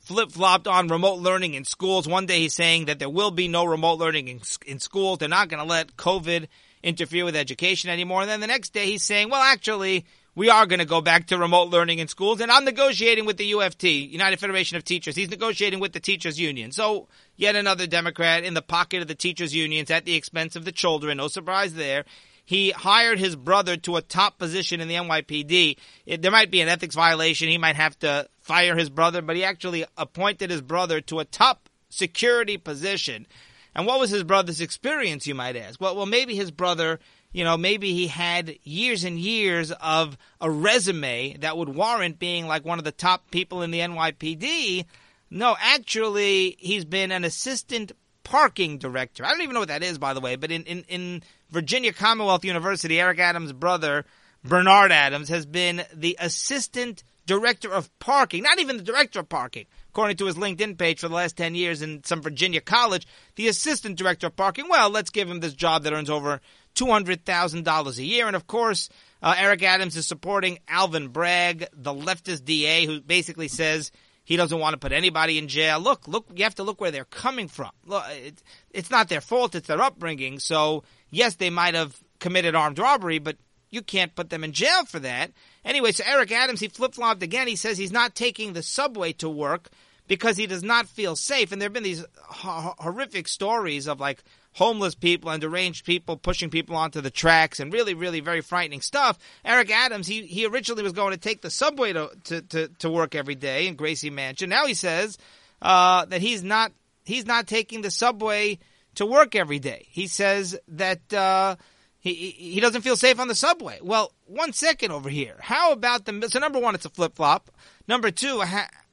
flip 0.00 0.30
flopped 0.30 0.68
on 0.68 0.88
remote 0.88 1.18
learning 1.18 1.54
in 1.54 1.64
schools. 1.64 2.06
One 2.06 2.26
day 2.26 2.40
he's 2.40 2.54
saying 2.54 2.86
that 2.86 2.98
there 2.98 3.10
will 3.10 3.30
be 3.30 3.48
no 3.48 3.64
remote 3.64 3.98
learning 3.98 4.28
in, 4.28 4.40
in 4.66 4.78
schools. 4.78 5.18
They're 5.18 5.28
not 5.28 5.48
going 5.48 5.62
to 5.62 5.68
let 5.68 5.96
COVID 5.96 6.46
interfere 6.82 7.24
with 7.24 7.36
education 7.36 7.88
anymore. 7.88 8.22
And 8.22 8.30
then 8.30 8.40
the 8.40 8.46
next 8.46 8.74
day 8.74 8.86
he's 8.86 9.02
saying, 9.02 9.30
well, 9.30 9.42
actually, 9.42 10.04
we 10.34 10.50
are 10.50 10.66
going 10.66 10.80
to 10.80 10.84
go 10.84 11.00
back 11.00 11.26
to 11.28 11.38
remote 11.38 11.68
learning 11.68 12.00
in 12.00 12.08
schools. 12.08 12.40
And 12.40 12.50
I'm 12.50 12.64
negotiating 12.64 13.24
with 13.24 13.36
the 13.36 13.52
UFT, 13.52 14.10
United 14.10 14.38
Federation 14.40 14.76
of 14.76 14.84
Teachers. 14.84 15.14
He's 15.14 15.30
negotiating 15.30 15.80
with 15.80 15.92
the 15.92 16.00
teachers 16.00 16.40
union. 16.40 16.72
So 16.72 17.08
yet 17.36 17.56
another 17.56 17.86
Democrat 17.86 18.44
in 18.44 18.54
the 18.54 18.62
pocket 18.62 19.02
of 19.02 19.08
the 19.08 19.14
teachers 19.14 19.54
unions 19.54 19.90
at 19.90 20.04
the 20.04 20.14
expense 20.14 20.56
of 20.56 20.64
the 20.64 20.72
children. 20.72 21.18
No 21.18 21.28
surprise 21.28 21.74
there. 21.74 22.04
He 22.44 22.72
hired 22.72 23.18
his 23.18 23.36
brother 23.36 23.76
to 23.78 23.96
a 23.96 24.02
top 24.02 24.38
position 24.38 24.80
in 24.80 24.88
the 24.88 24.96
NYPD. 24.96 25.76
It, 26.04 26.20
there 26.20 26.30
might 26.30 26.50
be 26.50 26.60
an 26.60 26.68
ethics 26.68 26.94
violation. 26.94 27.48
He 27.48 27.56
might 27.56 27.76
have 27.76 27.98
to 28.00 28.28
fire 28.40 28.76
his 28.76 28.90
brother, 28.90 29.22
but 29.22 29.36
he 29.36 29.44
actually 29.44 29.86
appointed 29.96 30.50
his 30.50 30.60
brother 30.60 31.00
to 31.02 31.20
a 31.20 31.24
top 31.24 31.70
security 31.88 32.58
position. 32.58 33.26
And 33.74 33.86
what 33.86 33.98
was 33.98 34.10
his 34.10 34.24
brother's 34.24 34.60
experience, 34.60 35.26
you 35.26 35.34
might 35.34 35.56
ask? 35.56 35.80
Well, 35.80 35.96
well, 35.96 36.06
maybe 36.06 36.36
his 36.36 36.50
brother 36.50 37.00
you 37.34 37.42
know, 37.42 37.56
maybe 37.56 37.92
he 37.92 38.06
had 38.06 38.56
years 38.62 39.02
and 39.02 39.18
years 39.18 39.72
of 39.72 40.16
a 40.40 40.48
resume 40.48 41.36
that 41.38 41.56
would 41.58 41.68
warrant 41.68 42.20
being 42.20 42.46
like 42.46 42.64
one 42.64 42.78
of 42.78 42.84
the 42.84 42.92
top 42.92 43.28
people 43.32 43.62
in 43.62 43.72
the 43.72 43.80
NYPD. 43.80 44.86
No, 45.30 45.56
actually, 45.58 46.56
he's 46.60 46.84
been 46.84 47.10
an 47.10 47.24
assistant 47.24 47.90
parking 48.22 48.78
director. 48.78 49.24
I 49.24 49.30
don't 49.30 49.42
even 49.42 49.54
know 49.54 49.60
what 49.60 49.68
that 49.68 49.82
is, 49.82 49.98
by 49.98 50.14
the 50.14 50.20
way, 50.20 50.36
but 50.36 50.52
in, 50.52 50.62
in, 50.62 50.84
in 50.88 51.22
Virginia 51.50 51.92
Commonwealth 51.92 52.44
University, 52.44 53.00
Eric 53.00 53.18
Adams' 53.18 53.52
brother, 53.52 54.04
Bernard 54.44 54.92
Adams, 54.92 55.28
has 55.28 55.44
been 55.44 55.82
the 55.92 56.16
assistant 56.20 57.02
director 57.26 57.72
of 57.72 57.90
parking, 57.98 58.44
not 58.44 58.60
even 58.60 58.76
the 58.76 58.82
director 58.84 59.18
of 59.18 59.28
parking. 59.28 59.66
According 59.88 60.18
to 60.18 60.26
his 60.26 60.36
LinkedIn 60.36 60.78
page 60.78 61.00
for 61.00 61.08
the 61.08 61.14
last 61.14 61.36
10 61.36 61.54
years 61.54 61.82
in 61.82 62.04
some 62.04 62.22
Virginia 62.22 62.60
college, 62.60 63.06
the 63.34 63.48
assistant 63.48 63.96
director 63.96 64.28
of 64.28 64.36
parking, 64.36 64.68
well, 64.68 64.90
let's 64.90 65.10
give 65.10 65.28
him 65.28 65.40
this 65.40 65.54
job 65.54 65.82
that 65.82 65.92
earns 65.92 66.10
over 66.10 66.40
$200,000 66.74 67.98
a 67.98 68.04
year. 68.04 68.26
And 68.26 68.36
of 68.36 68.46
course, 68.46 68.88
uh, 69.22 69.34
Eric 69.38 69.62
Adams 69.62 69.96
is 69.96 70.06
supporting 70.06 70.58
Alvin 70.68 71.08
Bragg, 71.08 71.66
the 71.72 71.94
leftist 71.94 72.44
DA, 72.44 72.86
who 72.86 73.00
basically 73.00 73.48
says 73.48 73.90
he 74.24 74.36
doesn't 74.36 74.58
want 74.58 74.74
to 74.74 74.78
put 74.78 74.92
anybody 74.92 75.38
in 75.38 75.48
jail. 75.48 75.80
Look, 75.80 76.08
look, 76.08 76.26
you 76.34 76.44
have 76.44 76.54
to 76.56 76.62
look 76.62 76.80
where 76.80 76.90
they're 76.90 77.04
coming 77.04 77.48
from. 77.48 77.70
Look, 77.84 78.04
it, 78.10 78.42
it's 78.70 78.90
not 78.90 79.08
their 79.08 79.20
fault, 79.20 79.54
it's 79.54 79.68
their 79.68 79.80
upbringing. 79.80 80.38
So, 80.38 80.84
yes, 81.10 81.36
they 81.36 81.50
might 81.50 81.74
have 81.74 81.96
committed 82.20 82.54
armed 82.54 82.78
robbery, 82.78 83.18
but 83.18 83.36
you 83.70 83.82
can't 83.82 84.14
put 84.14 84.30
them 84.30 84.44
in 84.44 84.52
jail 84.52 84.84
for 84.86 85.00
that. 85.00 85.32
Anyway, 85.64 85.92
so 85.92 86.04
Eric 86.06 86.32
Adams, 86.32 86.60
he 86.60 86.68
flip 86.68 86.94
flopped 86.94 87.22
again. 87.22 87.48
He 87.48 87.56
says 87.56 87.76
he's 87.76 87.92
not 87.92 88.14
taking 88.14 88.52
the 88.52 88.62
subway 88.62 89.12
to 89.14 89.28
work 89.28 89.68
because 90.06 90.36
he 90.36 90.46
does 90.46 90.62
not 90.62 90.86
feel 90.86 91.16
safe. 91.16 91.52
And 91.52 91.60
there 91.60 91.66
have 91.66 91.72
been 91.72 91.82
these 91.82 92.04
horrific 92.18 93.28
stories 93.28 93.88
of 93.88 94.00
like 94.00 94.22
homeless 94.54 94.94
people 94.94 95.30
and 95.30 95.40
deranged 95.40 95.84
people 95.84 96.16
pushing 96.16 96.48
people 96.48 96.76
onto 96.76 97.00
the 97.00 97.10
tracks 97.10 97.60
and 97.60 97.72
really, 97.72 97.92
really 97.92 98.20
very 98.20 98.40
frightening 98.40 98.80
stuff. 98.80 99.18
Eric 99.44 99.70
Adams, 99.70 100.06
he, 100.06 100.22
he 100.22 100.46
originally 100.46 100.82
was 100.82 100.92
going 100.92 101.12
to 101.12 101.18
take 101.18 101.42
the 101.42 101.50
subway 101.50 101.92
to, 101.92 102.10
to, 102.24 102.42
to, 102.42 102.68
to 102.68 102.90
work 102.90 103.14
every 103.14 103.34
day 103.34 103.66
in 103.66 103.74
Gracie 103.74 104.10
Mansion. 104.10 104.48
Now 104.48 104.66
he 104.66 104.74
says 104.74 105.18
uh, 105.60 106.04
that 106.06 106.20
he's 106.20 106.42
not 106.42 106.72
he's 107.04 107.26
not 107.26 107.46
taking 107.46 107.82
the 107.82 107.90
subway 107.90 108.58
to 108.94 109.04
work 109.04 109.34
every 109.34 109.58
day. 109.58 109.86
He 109.88 110.06
says 110.06 110.56
that 110.68 111.12
uh, 111.12 111.56
he 111.98 112.14
he 112.14 112.60
doesn't 112.60 112.82
feel 112.82 112.96
safe 112.96 113.18
on 113.18 113.28
the 113.28 113.34
subway. 113.34 113.80
Well, 113.82 114.12
one 114.26 114.52
second 114.52 114.92
over 114.92 115.08
here. 115.08 115.36
How 115.40 115.72
about 115.72 116.04
the 116.04 116.28
so 116.28 116.38
number 116.38 116.60
one, 116.60 116.76
it's 116.76 116.86
a 116.86 116.90
flip 116.90 117.16
flop. 117.16 117.50
Number 117.88 118.12
two, 118.12 118.40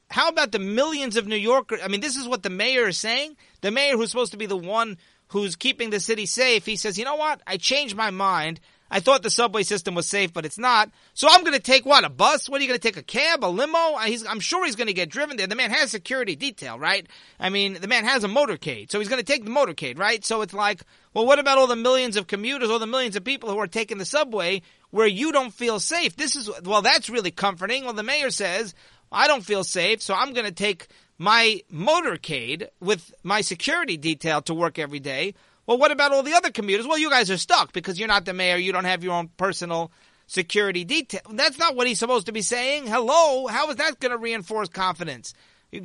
how 0.10 0.28
about 0.28 0.52
the 0.52 0.60
millions 0.60 1.18
of 1.18 1.28
New 1.28 1.36
Yorkers? 1.36 1.82
I 1.84 1.88
mean, 1.88 2.02
this 2.02 2.16
is 2.16 2.28
what 2.28 2.42
the 2.42 2.50
mayor 2.50 2.88
is 2.88 2.98
saying. 2.98 3.38
The 3.62 3.72
mayor, 3.72 3.96
who's 3.96 4.10
supposed 4.10 4.32
to 4.32 4.38
be 4.38 4.48
the 4.48 4.58
one 4.58 4.98
who's 5.32 5.56
keeping 5.56 5.90
the 5.90 6.00
city 6.00 6.26
safe, 6.26 6.66
he 6.66 6.76
says, 6.76 6.98
you 6.98 7.06
know 7.06 7.16
what? 7.16 7.42
I 7.48 7.58
changed 7.58 7.96
my 7.96 8.12
mind. 8.12 8.60
I 8.94 9.00
thought 9.00 9.24
the 9.24 9.30
subway 9.30 9.64
system 9.64 9.96
was 9.96 10.06
safe, 10.06 10.34
but 10.34 10.46
it's 10.46 10.58
not. 10.58 10.92
So 11.14 11.30
I'm 11.32 11.42
going 11.42 11.54
to 11.54 11.62
take 11.62 11.86
what? 11.86 12.04
A 12.04 12.10
bus? 12.10 12.50
What 12.50 12.60
are 12.60 12.64
you 12.64 12.68
going 12.68 12.80
to 12.80 12.86
take? 12.86 12.98
A 12.98 13.02
cab? 13.02 13.46
A 13.46 13.48
limo? 13.48 13.78
Uh, 13.96 14.00
he's, 14.02 14.28
I'm 14.28 14.42
sure 14.42 14.66
he's 14.66 14.76
going 14.76 14.88
to 14.88 14.94
get 14.94 15.10
driven 15.10 15.38
there. 15.38 15.48
The 15.48 15.56
man 15.56 15.72
has 15.72 15.92
security 15.92 16.36
detail, 16.36 16.78
right? 16.78 17.08
I 17.40 17.50
mean, 17.50 17.78
the 17.80 17.88
man 17.88 18.04
has 18.04 18.26
a 18.26 18.28
motorcade. 18.28 18.92
So 18.92 19.00
he's 19.00 19.08
going 19.08 19.24
to 19.24 19.26
take 19.26 19.46
the 19.46 19.52
motorcade, 19.52 19.98
right? 19.98 20.24
So 20.26 20.42
it's 20.42 20.54
like, 20.54 20.82
well, 21.14 21.26
what 21.26 21.40
about 21.40 21.58
all 21.58 21.68
the 21.68 21.78
millions 21.78 22.18
of 22.18 22.28
commuters, 22.28 22.70
all 22.70 22.80
the 22.80 22.86
millions 22.86 23.16
of 23.16 23.24
people 23.24 23.50
who 23.50 23.60
are 23.60 23.68
taking 23.68 23.98
the 23.98 24.06
subway 24.06 24.62
where 24.90 25.08
you 25.08 25.32
don't 25.32 25.54
feel 25.54 25.80
safe? 25.80 26.18
This 26.18 26.36
is, 26.36 26.50
well, 26.66 26.82
that's 26.82 27.10
really 27.10 27.32
comforting. 27.32 27.86
Well, 27.86 27.94
the 27.94 28.04
mayor 28.04 28.32
says, 28.32 28.76
I 29.10 29.28
don't 29.28 29.46
feel 29.46 29.64
safe, 29.64 30.02
so 30.02 30.14
I'm 30.14 30.34
going 30.34 30.46
to 30.46 30.52
take 30.52 30.88
my 31.22 31.62
motorcade 31.72 32.68
with 32.80 33.14
my 33.22 33.42
security 33.42 33.96
detail 33.96 34.42
to 34.42 34.56
work 34.56 34.80
every 34.80 35.00
day. 35.00 35.36
Well, 35.68 35.78
what 35.78 35.92
about 35.92 36.12
all 36.12 36.24
the 36.24 36.34
other 36.34 36.50
commuters? 36.50 36.88
Well, 36.88 36.98
you 36.98 37.12
guys 37.12 37.30
are 37.30 37.38
stuck 37.38 37.74
because 37.74 38.00
you're 38.00 38.08
not 38.08 38.26
the 38.26 38.34
mayor. 38.34 38.58
You 38.58 38.72
don't 38.72 38.86
have 38.86 39.04
your 39.04 39.14
own 39.14 39.30
personal 39.38 39.92
security 40.26 40.84
detail. 40.84 41.22
That's 41.30 41.60
not 41.60 41.76
what 41.76 41.86
he's 41.86 42.00
supposed 42.00 42.26
to 42.26 42.32
be 42.32 42.42
saying. 42.42 42.88
Hello? 42.88 43.46
How 43.46 43.70
is 43.70 43.76
that 43.76 44.00
going 44.00 44.14
to 44.14 44.18
reinforce 44.18 44.70
confidence? 44.70 45.36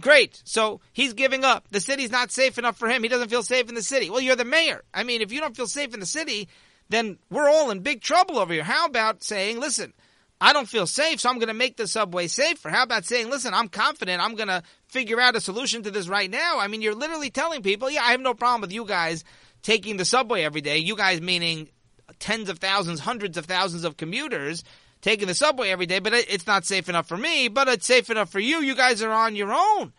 Great. 0.00 0.40
So 0.46 0.80
he's 0.94 1.12
giving 1.12 1.44
up. 1.44 1.68
The 1.70 1.80
city's 1.80 2.10
not 2.10 2.32
safe 2.32 2.56
enough 2.56 2.78
for 2.78 2.88
him. 2.88 3.02
He 3.02 3.10
doesn't 3.10 3.28
feel 3.28 3.42
safe 3.42 3.68
in 3.68 3.74
the 3.74 3.82
city. 3.82 4.08
Well, 4.08 4.22
you're 4.22 4.36
the 4.36 4.46
mayor. 4.46 4.84
I 4.94 5.04
mean, 5.04 5.20
if 5.20 5.32
you 5.32 5.40
don't 5.40 5.54
feel 5.54 5.66
safe 5.66 5.92
in 5.92 6.00
the 6.00 6.06
city, 6.06 6.48
then 6.88 7.18
we're 7.28 7.50
all 7.50 7.70
in 7.70 7.80
big 7.80 8.00
trouble 8.00 8.38
over 8.38 8.54
here. 8.54 8.64
How 8.64 8.86
about 8.86 9.22
saying, 9.22 9.60
listen, 9.60 9.92
I 10.40 10.52
don't 10.52 10.68
feel 10.68 10.86
safe, 10.86 11.20
so 11.20 11.30
I'm 11.30 11.38
going 11.38 11.48
to 11.48 11.54
make 11.54 11.76
the 11.76 11.86
subway 11.86 12.26
safer. 12.26 12.68
How 12.68 12.82
about 12.82 13.06
saying, 13.06 13.30
listen, 13.30 13.54
I'm 13.54 13.68
confident 13.68 14.22
I'm 14.22 14.34
going 14.34 14.48
to 14.48 14.62
figure 14.88 15.20
out 15.20 15.36
a 15.36 15.40
solution 15.40 15.82
to 15.84 15.90
this 15.90 16.08
right 16.08 16.30
now? 16.30 16.58
I 16.58 16.68
mean, 16.68 16.82
you're 16.82 16.94
literally 16.94 17.30
telling 17.30 17.62
people, 17.62 17.90
yeah, 17.90 18.02
I 18.02 18.10
have 18.10 18.20
no 18.20 18.34
problem 18.34 18.60
with 18.60 18.72
you 18.72 18.84
guys 18.84 19.24
taking 19.62 19.96
the 19.96 20.04
subway 20.04 20.42
every 20.42 20.60
day. 20.60 20.78
You 20.78 20.94
guys 20.94 21.20
meaning 21.20 21.70
tens 22.18 22.48
of 22.48 22.58
thousands, 22.58 23.00
hundreds 23.00 23.38
of 23.38 23.46
thousands 23.46 23.84
of 23.84 23.96
commuters 23.96 24.62
taking 25.00 25.28
the 25.28 25.34
subway 25.34 25.70
every 25.70 25.86
day, 25.86 26.00
but 26.00 26.12
it's 26.12 26.46
not 26.46 26.64
safe 26.64 26.88
enough 26.88 27.08
for 27.08 27.16
me, 27.16 27.48
but 27.48 27.68
it's 27.68 27.86
safe 27.86 28.10
enough 28.10 28.30
for 28.30 28.40
you. 28.40 28.60
You 28.60 28.74
guys 28.74 29.02
are 29.02 29.12
on 29.12 29.36
your 29.36 29.52
own. 29.52 29.92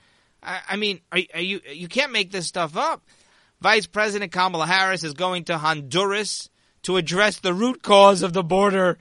I, 0.43 0.59
I 0.69 0.75
mean, 0.75 1.01
are, 1.11 1.19
are 1.33 1.41
you, 1.41 1.61
you 1.71 1.87
can't 1.87 2.11
make 2.11 2.31
this 2.31 2.47
stuff 2.47 2.77
up. 2.77 3.03
Vice 3.59 3.87
President 3.87 4.31
Kamala 4.31 4.67
Harris 4.67 5.03
is 5.03 5.13
going 5.13 5.45
to 5.45 5.57
Honduras 5.57 6.49
to 6.83 6.97
address 6.97 7.39
the 7.39 7.53
root 7.53 7.81
cause 7.81 8.21
of 8.21 8.33
the 8.33 8.43
border 8.43 8.97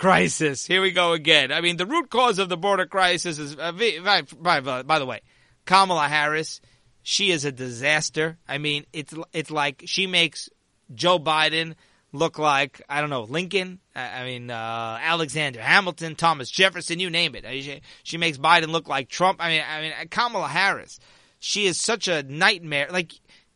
crisis. 0.00 0.66
Here 0.66 0.80
we 0.80 0.92
go 0.92 1.12
again. 1.12 1.52
I 1.52 1.60
mean, 1.60 1.76
the 1.76 1.84
root 1.84 2.08
cause 2.08 2.38
of 2.38 2.48
the 2.48 2.56
border 2.56 2.86
crisis 2.86 3.38
is, 3.38 3.54
uh, 3.58 3.72
by, 4.02 4.22
by, 4.22 4.82
by 4.82 4.98
the 4.98 5.04
way, 5.04 5.20
Kamala 5.66 6.08
Harris. 6.08 6.62
She 7.02 7.30
is 7.30 7.44
a 7.44 7.52
disaster. 7.52 8.38
I 8.48 8.58
mean, 8.58 8.86
it's 8.92 9.14
it's 9.32 9.50
like 9.50 9.82
she 9.86 10.06
makes 10.06 10.48
Joe 10.94 11.18
Biden 11.18 11.74
look 12.12 12.38
like 12.38 12.82
I 12.88 13.00
don't 13.00 13.10
know 13.10 13.22
Lincoln. 13.22 13.78
I 13.94 14.24
mean 14.24 14.50
uh, 14.50 14.98
Alexander 15.02 15.60
Hamilton, 15.60 16.14
Thomas 16.14 16.50
Jefferson, 16.50 16.98
you 17.00 17.08
name 17.08 17.34
it. 17.34 17.44
She, 17.46 17.80
she 18.02 18.18
makes 18.18 18.36
Biden 18.38 18.68
look 18.68 18.88
like 18.88 19.08
Trump. 19.08 19.38
I 19.40 19.48
mean, 19.48 19.62
I 19.68 19.80
mean 19.80 19.92
Kamala 20.10 20.48
Harris. 20.48 20.98
She 21.38 21.66
is 21.66 21.80
such 21.80 22.06
a 22.06 22.22
nightmare. 22.22 22.88
Like 22.90 23.12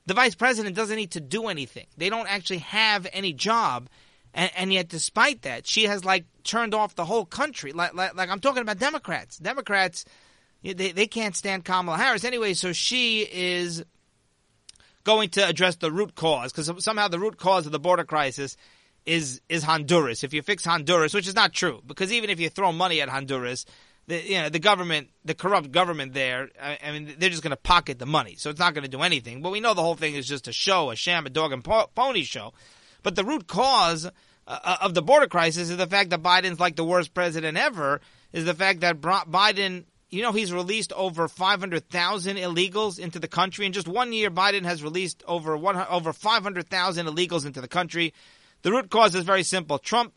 the 0.06 0.14
vice 0.14 0.34
president 0.34 0.74
doesn't 0.74 0.96
need 0.96 1.12
to 1.12 1.20
do 1.20 1.48
anything. 1.48 1.86
They 1.96 2.08
don't 2.08 2.30
actually 2.30 2.58
have 2.58 3.06
any 3.12 3.32
job, 3.32 3.88
and, 4.34 4.50
and 4.56 4.72
yet 4.72 4.88
despite 4.88 5.42
that, 5.42 5.66
she 5.66 5.84
has 5.84 6.04
like 6.04 6.26
turned 6.42 6.74
off 6.74 6.94
the 6.94 7.04
whole 7.04 7.24
country. 7.24 7.72
Like, 7.72 7.94
like, 7.94 8.14
like 8.14 8.28
I'm 8.28 8.40
talking 8.40 8.62
about 8.62 8.78
Democrats. 8.78 9.38
Democrats, 9.38 10.04
they 10.62 10.92
they 10.92 11.06
can't 11.06 11.36
stand 11.36 11.64
Kamala 11.64 11.96
Harris 11.96 12.24
anyway. 12.24 12.54
So 12.54 12.72
she 12.72 13.20
is 13.20 13.84
going 15.04 15.30
to 15.30 15.46
address 15.46 15.76
the 15.76 15.92
root 15.92 16.14
cause 16.14 16.52
because 16.52 16.84
somehow 16.84 17.08
the 17.08 17.18
root 17.18 17.38
cause 17.38 17.66
of 17.66 17.72
the 17.72 17.78
border 17.78 18.04
crisis 18.04 18.56
is 19.06 19.40
is 19.48 19.62
Honduras. 19.62 20.24
If 20.24 20.34
you 20.34 20.42
fix 20.42 20.64
Honduras, 20.64 21.14
which 21.14 21.28
is 21.28 21.34
not 21.34 21.52
true, 21.52 21.80
because 21.86 22.12
even 22.12 22.30
if 22.30 22.40
you 22.40 22.48
throw 22.48 22.72
money 22.72 23.00
at 23.00 23.08
Honduras, 23.08 23.66
the 24.08 24.20
you 24.20 24.40
know 24.40 24.48
the 24.48 24.58
government, 24.58 25.10
the 25.24 25.34
corrupt 25.34 25.70
government 25.70 26.12
there, 26.12 26.48
I, 26.60 26.78
I 26.84 26.92
mean, 26.92 27.14
they're 27.18 27.30
just 27.30 27.42
going 27.42 27.50
to 27.50 27.56
pocket 27.56 27.98
the 27.98 28.06
money, 28.06 28.34
so 28.36 28.50
it's 28.50 28.58
not 28.58 28.74
going 28.74 28.84
to 28.84 28.90
do 28.90 29.02
anything. 29.02 29.42
But 29.42 29.52
we 29.52 29.60
know 29.60 29.74
the 29.74 29.82
whole 29.82 29.94
thing 29.94 30.14
is 30.14 30.26
just 30.26 30.48
a 30.48 30.52
show, 30.52 30.90
a 30.90 30.96
sham, 30.96 31.26
a 31.26 31.30
dog 31.30 31.52
and 31.52 31.62
po- 31.62 31.90
pony 31.94 32.24
show. 32.24 32.52
But 33.04 33.14
the 33.14 33.24
root 33.24 33.46
cause 33.46 34.10
uh, 34.48 34.76
of 34.80 34.94
the 34.94 35.02
border 35.02 35.28
crisis 35.28 35.70
is 35.70 35.76
the 35.76 35.86
fact 35.86 36.10
that 36.10 36.22
Biden's 36.22 36.58
like 36.58 36.74
the 36.74 36.84
worst 36.84 37.14
president 37.14 37.56
ever. 37.56 38.00
Is 38.32 38.44
the 38.44 38.54
fact 38.54 38.80
that 38.80 39.00
Biden 39.00 39.84
you 40.14 40.22
know, 40.22 40.32
he's 40.32 40.52
released 40.52 40.92
over 40.92 41.26
500,000 41.26 42.36
illegals 42.36 43.00
into 43.00 43.18
the 43.18 43.26
country. 43.26 43.66
In 43.66 43.72
just 43.72 43.88
one 43.88 44.12
year, 44.12 44.30
Biden 44.30 44.62
has 44.64 44.82
released 44.82 45.24
over 45.26 45.56
over 45.56 46.12
500,000 46.12 47.06
illegals 47.06 47.44
into 47.44 47.60
the 47.60 47.68
country. 47.68 48.14
The 48.62 48.70
root 48.70 48.90
cause 48.90 49.14
is 49.14 49.24
very 49.24 49.42
simple. 49.42 49.78
Trump 49.78 50.14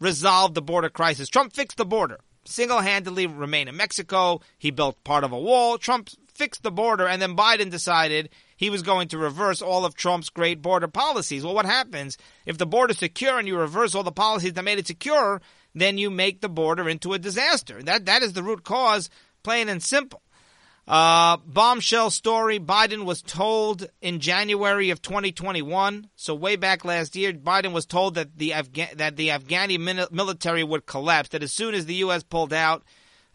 resolved 0.00 0.54
the 0.54 0.62
border 0.62 0.90
crisis. 0.90 1.28
Trump 1.28 1.54
fixed 1.54 1.78
the 1.78 1.86
border. 1.86 2.20
Single-handedly 2.44 3.26
remain 3.26 3.68
in 3.68 3.76
Mexico. 3.76 4.40
He 4.58 4.70
built 4.70 5.02
part 5.02 5.24
of 5.24 5.32
a 5.32 5.38
wall. 5.38 5.78
Trump 5.78 6.10
fixed 6.32 6.62
the 6.62 6.70
border, 6.70 7.06
and 7.06 7.20
then 7.20 7.36
Biden 7.36 7.70
decided 7.70 8.28
he 8.58 8.68
was 8.68 8.82
going 8.82 9.08
to 9.08 9.18
reverse 9.18 9.62
all 9.62 9.86
of 9.86 9.94
Trump's 9.94 10.28
great 10.28 10.60
border 10.60 10.88
policies. 10.88 11.44
Well, 11.44 11.54
what 11.54 11.64
happens 11.64 12.18
if 12.44 12.58
the 12.58 12.66
border 12.66 12.90
is 12.90 12.98
secure 12.98 13.38
and 13.38 13.48
you 13.48 13.56
reverse 13.56 13.94
all 13.94 14.02
the 14.02 14.12
policies 14.12 14.52
that 14.54 14.64
made 14.64 14.78
it 14.78 14.86
secure? 14.86 15.40
Then 15.74 15.96
you 15.96 16.10
make 16.10 16.40
the 16.40 16.48
border 16.48 16.88
into 16.88 17.12
a 17.12 17.18
disaster. 17.18 17.82
That 17.82 18.06
that 18.06 18.22
is 18.22 18.32
the 18.32 18.42
root 18.42 18.64
cause 18.64 19.08
plain 19.44 19.68
and 19.68 19.82
simple. 19.82 20.20
Uh, 20.88 21.36
bombshell 21.44 22.10
story 22.10 22.58
Biden 22.58 23.04
was 23.04 23.20
told 23.20 23.86
in 24.00 24.20
January 24.20 24.88
of 24.88 25.02
2021, 25.02 26.08
so 26.16 26.34
way 26.34 26.56
back 26.56 26.82
last 26.82 27.14
year, 27.14 27.34
Biden 27.34 27.72
was 27.72 27.84
told 27.84 28.14
that 28.14 28.38
the, 28.38 28.50
Afga- 28.52 28.96
that 28.96 29.16
the 29.16 29.28
Afghani 29.28 30.10
military 30.10 30.64
would 30.64 30.86
collapse, 30.86 31.28
that 31.28 31.42
as 31.42 31.52
soon 31.52 31.74
as 31.74 31.84
the 31.84 31.96
U.S. 31.96 32.22
pulled 32.22 32.54
out, 32.54 32.84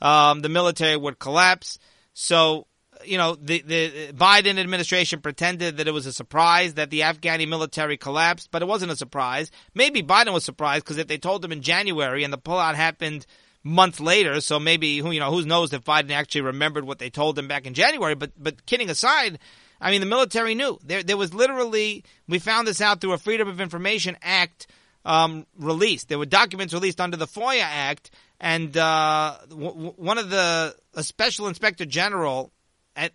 um, 0.01 0.41
the 0.41 0.49
military 0.49 0.97
would 0.97 1.19
collapse. 1.19 1.77
So, 2.15 2.65
you 3.05 3.17
know, 3.17 3.35
the, 3.35 3.61
the 3.61 4.13
Biden 4.13 4.59
administration 4.59 5.21
pretended 5.21 5.77
that 5.77 5.87
it 5.87 5.91
was 5.91 6.05
a 6.05 6.13
surprise 6.13 6.75
that 6.75 6.89
the 6.89 7.01
Afghani 7.01 7.47
military 7.47 7.97
collapsed, 7.97 8.49
but 8.51 8.61
it 8.61 8.67
wasn't 8.67 8.91
a 8.91 8.95
surprise. 8.95 9.51
Maybe 9.73 10.03
Biden 10.03 10.33
was 10.33 10.43
surprised 10.43 10.85
because 10.85 10.97
if 10.97 11.07
they 11.07 11.17
told 11.17 11.43
him 11.43 11.51
in 11.51 11.61
January 11.61 12.23
and 12.23 12.33
the 12.33 12.37
pullout 12.37 12.75
happened– 12.75 13.25
month 13.63 13.99
later. 13.99 14.41
So 14.41 14.59
maybe 14.59 14.99
who 14.99 15.11
you 15.11 15.19
know 15.19 15.31
who 15.31 15.43
knows 15.45 15.73
if 15.73 15.83
Biden 15.83 16.11
actually 16.11 16.41
remembered 16.41 16.85
what 16.85 16.99
they 16.99 17.09
told 17.09 17.39
him 17.39 17.47
back 17.47 17.65
in 17.65 17.73
January. 17.73 18.15
But 18.15 18.31
but 18.37 18.65
kidding 18.65 18.89
aside, 18.89 19.39
I 19.81 19.91
mean 19.91 20.01
the 20.01 20.07
military 20.07 20.55
knew 20.55 20.77
there 20.83 21.03
there 21.03 21.17
was 21.17 21.33
literally 21.33 22.03
we 22.27 22.39
found 22.39 22.67
this 22.67 22.81
out 22.81 23.01
through 23.01 23.13
a 23.13 23.17
Freedom 23.17 23.47
of 23.47 23.61
Information 23.61 24.17
Act 24.21 24.67
um, 25.05 25.45
released. 25.57 26.09
There 26.09 26.19
were 26.19 26.25
documents 26.25 26.73
released 26.73 27.01
under 27.01 27.17
the 27.17 27.27
FOIA 27.27 27.61
Act, 27.61 28.11
and 28.39 28.75
uh, 28.77 29.37
w- 29.49 29.93
one 29.95 30.17
of 30.17 30.29
the 30.29 30.75
a 30.93 31.03
special 31.03 31.47
inspector 31.47 31.85
general 31.85 32.51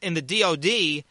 in 0.02 0.14
the 0.14 0.22
DoD 0.22 1.04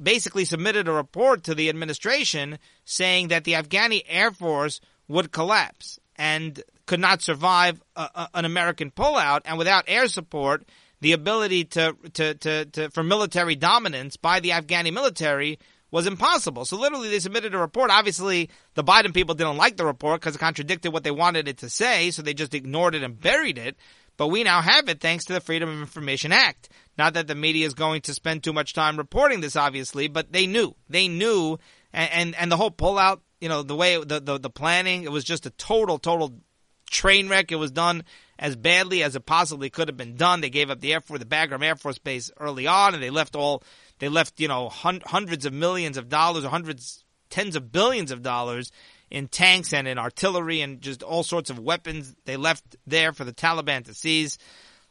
basically 0.00 0.44
submitted 0.44 0.88
a 0.88 0.92
report 0.92 1.44
to 1.44 1.54
the 1.54 1.68
administration 1.68 2.58
saying 2.84 3.28
that 3.28 3.44
the 3.44 3.52
Afghani 3.52 4.02
Air 4.08 4.30
Force 4.30 4.80
would 5.08 5.32
collapse. 5.32 5.98
And 6.16 6.62
could 6.86 7.00
not 7.00 7.22
survive 7.22 7.80
a, 7.96 8.08
a, 8.14 8.28
an 8.34 8.44
American 8.44 8.90
pullout, 8.90 9.40
and 9.44 9.56
without 9.58 9.84
air 9.86 10.08
support, 10.08 10.64
the 11.00 11.12
ability 11.12 11.64
to, 11.64 11.96
to, 12.12 12.34
to, 12.34 12.64
to, 12.66 12.90
for 12.90 13.02
military 13.02 13.56
dominance 13.56 14.16
by 14.16 14.40
the 14.40 14.50
Afghani 14.50 14.92
military 14.92 15.58
was 15.90 16.06
impossible. 16.06 16.64
So 16.64 16.78
literally, 16.78 17.08
they 17.08 17.18
submitted 17.18 17.54
a 17.54 17.58
report. 17.58 17.90
Obviously, 17.90 18.50
the 18.74 18.84
Biden 18.84 19.12
people 19.12 19.34
didn't 19.34 19.56
like 19.56 19.76
the 19.76 19.84
report 19.84 20.20
because 20.20 20.36
it 20.36 20.38
contradicted 20.38 20.92
what 20.92 21.04
they 21.04 21.10
wanted 21.10 21.48
it 21.48 21.58
to 21.58 21.68
say, 21.68 22.10
so 22.10 22.22
they 22.22 22.34
just 22.34 22.54
ignored 22.54 22.94
it 22.94 23.02
and 23.02 23.20
buried 23.20 23.58
it. 23.58 23.76
But 24.22 24.28
we 24.28 24.44
now 24.44 24.60
have 24.62 24.88
it 24.88 25.00
thanks 25.00 25.24
to 25.24 25.32
the 25.32 25.40
Freedom 25.40 25.68
of 25.68 25.80
Information 25.80 26.30
Act. 26.30 26.68
Not 26.96 27.14
that 27.14 27.26
the 27.26 27.34
media 27.34 27.66
is 27.66 27.74
going 27.74 28.02
to 28.02 28.14
spend 28.14 28.44
too 28.44 28.52
much 28.52 28.72
time 28.72 28.96
reporting 28.96 29.40
this, 29.40 29.56
obviously, 29.56 30.06
but 30.06 30.30
they 30.30 30.46
knew. 30.46 30.76
They 30.88 31.08
knew, 31.08 31.58
and 31.92 32.08
and, 32.12 32.36
and 32.36 32.52
the 32.52 32.56
whole 32.56 32.70
pullout, 32.70 33.18
you 33.40 33.48
know, 33.48 33.64
the 33.64 33.74
way 33.74 33.96
the, 33.96 34.20
the 34.20 34.38
the 34.38 34.48
planning, 34.48 35.02
it 35.02 35.10
was 35.10 35.24
just 35.24 35.44
a 35.44 35.50
total, 35.50 35.98
total 35.98 36.34
train 36.88 37.28
wreck. 37.28 37.50
It 37.50 37.56
was 37.56 37.72
done 37.72 38.04
as 38.38 38.54
badly 38.54 39.02
as 39.02 39.16
it 39.16 39.26
possibly 39.26 39.70
could 39.70 39.88
have 39.88 39.96
been 39.96 40.14
done. 40.14 40.40
They 40.40 40.50
gave 40.50 40.70
up 40.70 40.78
the 40.78 40.92
Air 40.92 41.00
Force, 41.00 41.18
the 41.18 41.26
Bagram 41.26 41.64
Air 41.64 41.74
Force 41.74 41.98
Base 41.98 42.30
early 42.38 42.68
on, 42.68 42.94
and 42.94 43.02
they 43.02 43.10
left 43.10 43.34
all, 43.34 43.64
they 43.98 44.08
left, 44.08 44.38
you 44.38 44.46
know, 44.46 44.68
hun- 44.68 45.02
hundreds 45.04 45.46
of 45.46 45.52
millions 45.52 45.96
of 45.96 46.08
dollars 46.08 46.44
hundreds, 46.44 47.02
tens 47.28 47.56
of 47.56 47.72
billions 47.72 48.12
of 48.12 48.22
dollars 48.22 48.70
in 49.12 49.28
tanks 49.28 49.74
and 49.74 49.86
in 49.86 49.98
artillery 49.98 50.62
and 50.62 50.80
just 50.80 51.02
all 51.02 51.22
sorts 51.22 51.50
of 51.50 51.58
weapons 51.58 52.16
they 52.24 52.38
left 52.38 52.76
there 52.86 53.12
for 53.12 53.24
the 53.24 53.32
Taliban 53.32 53.84
to 53.84 53.94
seize. 53.94 54.38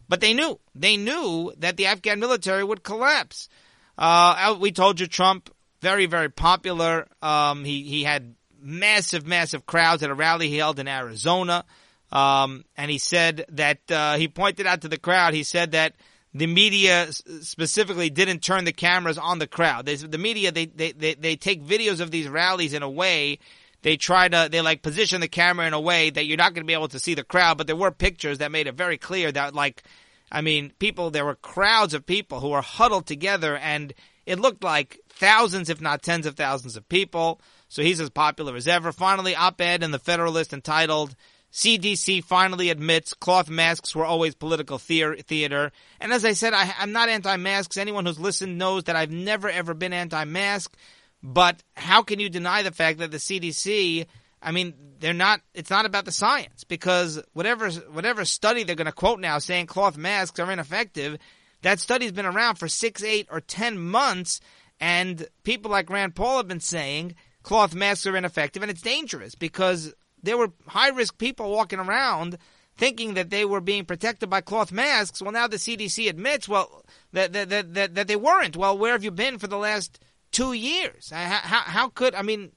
But 0.07 0.21
they 0.21 0.35
knew, 0.35 0.59
they 0.75 0.95
knew 0.95 1.51
that 1.57 1.75
the 1.75 1.87
Afghan 1.87 2.19
military 2.19 2.63
would 2.63 2.83
collapse. 2.83 3.49
Uh, 3.97 4.55
we 4.59 4.71
told 4.71 4.99
you 4.99 5.07
Trump, 5.07 5.49
very, 5.81 6.05
very 6.05 6.29
popular. 6.29 7.07
Um, 7.23 7.65
he, 7.65 7.81
he 7.81 8.03
had 8.03 8.35
massive, 8.61 9.25
massive 9.25 9.65
crowds 9.65 10.03
at 10.03 10.11
a 10.11 10.13
rally 10.13 10.49
he 10.49 10.57
held 10.57 10.77
in 10.77 10.87
Arizona. 10.87 11.65
Um, 12.11 12.63
and 12.77 12.91
he 12.91 12.99
said 12.99 13.45
that 13.49 13.79
uh, 13.89 14.17
he 14.17 14.27
pointed 14.27 14.67
out 14.67 14.81
to 14.81 14.87
the 14.87 14.99
crowd. 14.99 15.33
He 15.33 15.43
said 15.43 15.71
that 15.71 15.95
the 16.33 16.45
media 16.45 17.11
specifically 17.41 18.11
didn't 18.11 18.43
turn 18.43 18.65
the 18.65 18.71
cameras 18.71 19.17
on 19.17 19.39
the 19.39 19.47
crowd. 19.47 19.87
The 19.87 20.17
media 20.17 20.51
they, 20.51 20.65
they 20.65 20.91
they 20.91 21.13
they 21.15 21.35
take 21.35 21.63
videos 21.63 21.99
of 21.99 22.11
these 22.11 22.27
rallies 22.27 22.73
in 22.73 22.83
a 22.83 22.89
way 22.89 23.39
they 23.81 23.97
try 23.97 24.27
to 24.27 24.49
they 24.51 24.61
like 24.61 24.81
position 24.81 25.21
the 25.21 25.27
camera 25.27 25.67
in 25.67 25.73
a 25.73 25.79
way 25.79 26.09
that 26.09 26.25
you're 26.25 26.37
not 26.37 26.53
going 26.53 26.63
to 26.63 26.67
be 26.67 26.73
able 26.73 26.87
to 26.89 26.99
see 26.99 27.13
the 27.13 27.23
crowd. 27.23 27.57
But 27.57 27.67
there 27.67 27.75
were 27.75 27.91
pictures 27.91 28.39
that 28.39 28.51
made 28.51 28.67
it 28.67 28.75
very 28.75 28.97
clear 28.97 29.31
that 29.31 29.55
like 29.55 29.83
I 30.31 30.41
mean 30.41 30.73
people 30.79 31.11
there 31.11 31.25
were 31.25 31.35
crowds 31.35 31.93
of 31.93 32.05
people 32.05 32.39
who 32.39 32.49
were 32.49 32.61
huddled 32.61 33.05
together 33.05 33.57
and 33.57 33.93
it 34.25 34.39
looked 34.39 34.63
like 34.63 34.99
thousands 35.09 35.69
if 35.69 35.81
not 35.81 36.03
tens 36.03 36.25
of 36.25 36.35
thousands 36.35 36.75
of 36.75 36.87
people. 36.89 37.41
So 37.69 37.81
he's 37.81 38.01
as 38.01 38.09
popular 38.09 38.55
as 38.55 38.67
ever. 38.67 38.91
Finally, 38.91 39.35
op-ed 39.35 39.81
in 39.81 39.91
the 39.91 39.99
Federalist 39.99 40.51
entitled 40.51 41.15
CDC 41.51 42.23
finally 42.23 42.69
admits 42.69 43.13
cloth 43.13 43.49
masks 43.49 43.93
were 43.93 44.05
always 44.05 44.35
political 44.35 44.77
theater. 44.77 45.71
And 45.99 46.13
as 46.13 46.23
I 46.23 46.33
said, 46.33 46.53
I, 46.53 46.73
am 46.79 46.93
not 46.93 47.09
anti-masks. 47.09 47.77
Anyone 47.77 48.05
who's 48.05 48.19
listened 48.19 48.57
knows 48.57 48.85
that 48.85 48.95
I've 48.95 49.11
never 49.11 49.49
ever 49.49 49.73
been 49.73 49.93
anti-mask. 49.93 50.75
But 51.23 51.61
how 51.75 52.01
can 52.01 52.19
you 52.19 52.29
deny 52.29 52.63
the 52.63 52.71
fact 52.71 52.99
that 52.99 53.11
the 53.11 53.17
CDC, 53.17 54.07
I 54.41 54.51
mean, 54.51 54.73
they're 54.99 55.13
not, 55.13 55.41
it's 55.53 55.69
not 55.69 55.85
about 55.85 56.05
the 56.05 56.11
science 56.11 56.63
because 56.63 57.21
whatever, 57.33 57.69
whatever 57.69 58.25
study 58.25 58.63
they're 58.63 58.75
going 58.75 58.85
to 58.85 58.91
quote 58.91 59.19
now 59.19 59.37
saying 59.39 59.67
cloth 59.67 59.97
masks 59.97 60.39
are 60.39 60.51
ineffective, 60.51 61.17
that 61.61 61.79
study's 61.79 62.11
been 62.11 62.25
around 62.25 62.55
for 62.55 62.67
six, 62.67 63.03
eight, 63.03 63.27
or 63.29 63.39
ten 63.39 63.77
months. 63.77 64.41
And 64.79 65.27
people 65.43 65.69
like 65.69 65.89
Rand 65.91 66.15
Paul 66.15 66.37
have 66.37 66.47
been 66.47 66.59
saying 66.59 67.15
cloth 67.43 67.75
masks 67.75 68.07
are 68.07 68.17
ineffective 68.17 68.63
and 68.63 68.71
it's 68.71 68.81
dangerous 68.81 69.35
because 69.35 69.93
there 70.23 70.37
were 70.37 70.51
high 70.67 70.89
risk 70.89 71.17
people 71.17 71.51
walking 71.51 71.79
around 71.79 72.37
thinking 72.77 73.13
that 73.15 73.29
they 73.29 73.45
were 73.45 73.61
being 73.61 73.85
protected 73.85 74.29
by 74.29 74.41
cloth 74.41 74.71
masks. 74.71 75.21
Well, 75.21 75.31
now 75.31 75.47
the 75.47 75.57
CDC 75.57 76.09
admits, 76.09 76.49
well, 76.49 76.83
that, 77.11 77.33
that, 77.33 77.49
that, 77.49 77.73
that, 77.75 77.95
that 77.95 78.07
they 78.07 78.15
weren't. 78.15 78.57
Well, 78.57 78.77
where 78.77 78.93
have 78.93 79.03
you 79.03 79.11
been 79.11 79.37
for 79.37 79.47
the 79.47 79.57
last 79.57 79.99
two 80.31 80.53
years? 80.53 81.11
How, 81.11 81.61
how, 81.65 81.89
could, 81.89 82.15
I 82.15 82.21
mean, 82.21 82.51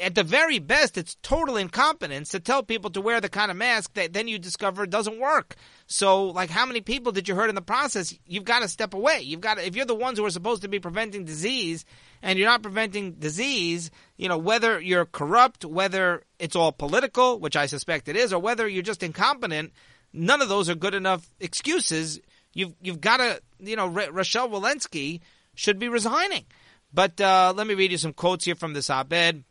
at 0.00 0.14
the 0.14 0.22
very 0.22 0.58
best, 0.58 0.98
it's 0.98 1.16
total 1.22 1.56
incompetence 1.56 2.30
to 2.30 2.40
tell 2.40 2.62
people 2.62 2.90
to 2.90 3.00
wear 3.00 3.20
the 3.20 3.28
kind 3.28 3.50
of 3.50 3.56
mask 3.56 3.94
that 3.94 4.12
then 4.12 4.28
you 4.28 4.38
discover 4.38 4.86
doesn't 4.86 5.18
work. 5.18 5.56
So, 5.86 6.26
like, 6.26 6.50
how 6.50 6.66
many 6.66 6.80
people 6.80 7.12
did 7.12 7.28
you 7.28 7.34
hurt 7.34 7.48
in 7.48 7.54
the 7.54 7.62
process? 7.62 8.14
You've 8.26 8.44
got 8.44 8.60
to 8.60 8.68
step 8.68 8.94
away. 8.94 9.22
You've 9.22 9.40
got 9.40 9.56
to, 9.56 9.66
if 9.66 9.76
you're 9.76 9.86
the 9.86 9.94
ones 9.94 10.18
who 10.18 10.24
are 10.24 10.30
supposed 10.30 10.62
to 10.62 10.68
be 10.68 10.80
preventing 10.80 11.24
disease 11.24 11.84
and 12.22 12.38
you're 12.38 12.48
not 12.48 12.62
preventing 12.62 13.12
disease, 13.12 13.90
you 14.16 14.28
know, 14.28 14.38
whether 14.38 14.78
you're 14.80 15.06
corrupt, 15.06 15.64
whether 15.64 16.22
it's 16.38 16.56
all 16.56 16.72
political, 16.72 17.38
which 17.40 17.56
I 17.56 17.66
suspect 17.66 18.08
it 18.08 18.16
is, 18.16 18.32
or 18.32 18.38
whether 18.38 18.68
you're 18.68 18.82
just 18.82 19.02
incompetent, 19.02 19.72
none 20.12 20.42
of 20.42 20.48
those 20.48 20.68
are 20.68 20.74
good 20.74 20.94
enough 20.94 21.26
excuses. 21.40 22.20
You've, 22.52 22.74
you've 22.82 23.00
got 23.00 23.18
to, 23.18 23.40
you 23.60 23.76
know, 23.76 23.86
Rochelle 23.86 24.50
Walensky 24.50 25.20
should 25.54 25.78
be 25.78 25.88
resigning. 25.88 26.44
But 26.92 27.20
uh, 27.20 27.52
let 27.56 27.66
me 27.66 27.74
read 27.74 27.92
you 27.92 27.98
some 27.98 28.12
quotes 28.12 28.44
here 28.44 28.54
from 28.54 28.72
this 28.72 28.90
op 28.90 29.12
ed. 29.12 29.44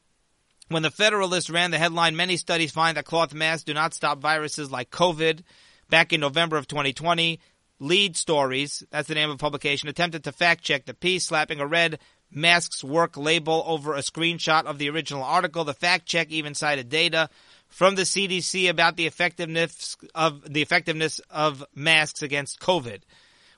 When 0.68 0.84
the 0.84 0.92
Federalist 0.92 1.50
ran 1.50 1.72
the 1.72 1.80
headline, 1.80 2.16
many 2.16 2.38
studies 2.38 2.72
find 2.72 2.96
that 2.96 3.06
cloth 3.06 3.34
masks 3.34 3.64
do 3.64 3.74
not 3.74 3.94
stop 3.94 4.20
viruses 4.20 4.72
like 4.72 4.92
COVID. 4.92 5.42
Back 5.90 6.14
in 6.14 6.22
November 6.22 6.58
of 6.58 6.68
2020, 6.68 7.40
Lead 7.80 8.16
Stories, 8.16 8.84
that's 8.92 9.08
the 9.08 9.16
name 9.16 9.32
of 9.32 9.38
the 9.38 9.42
publication, 9.42 9.90
attempted 9.90 10.26
to 10.26 10.32
fact 10.32 10.64
check 10.64 10.86
the 10.86 10.94
piece, 10.94 11.26
slapping 11.26 11.60
a 11.60 11.66
red 11.66 11.98
masks 12.30 12.84
work 12.84 13.18
label 13.18 13.64
over 13.66 13.96
a 13.96 14.00
screenshot 14.00 14.66
of 14.66 14.78
the 14.78 14.90
original 14.90 15.24
article. 15.24 15.64
The 15.64 15.74
fact 15.74 16.06
check 16.06 16.30
even 16.30 16.54
cited 16.54 16.90
data 16.90 17.30
from 17.68 17.96
the 17.96 18.04
CDC 18.04 18.70
about 18.70 18.98
the 18.98 19.08
effectiveness 19.08 19.98
of 20.14 20.44
the 20.54 20.62
effectiveness 20.62 21.20
of 21.32 21.66
masks 21.74 22.22
against 22.22 22.60
COVID 22.60 23.02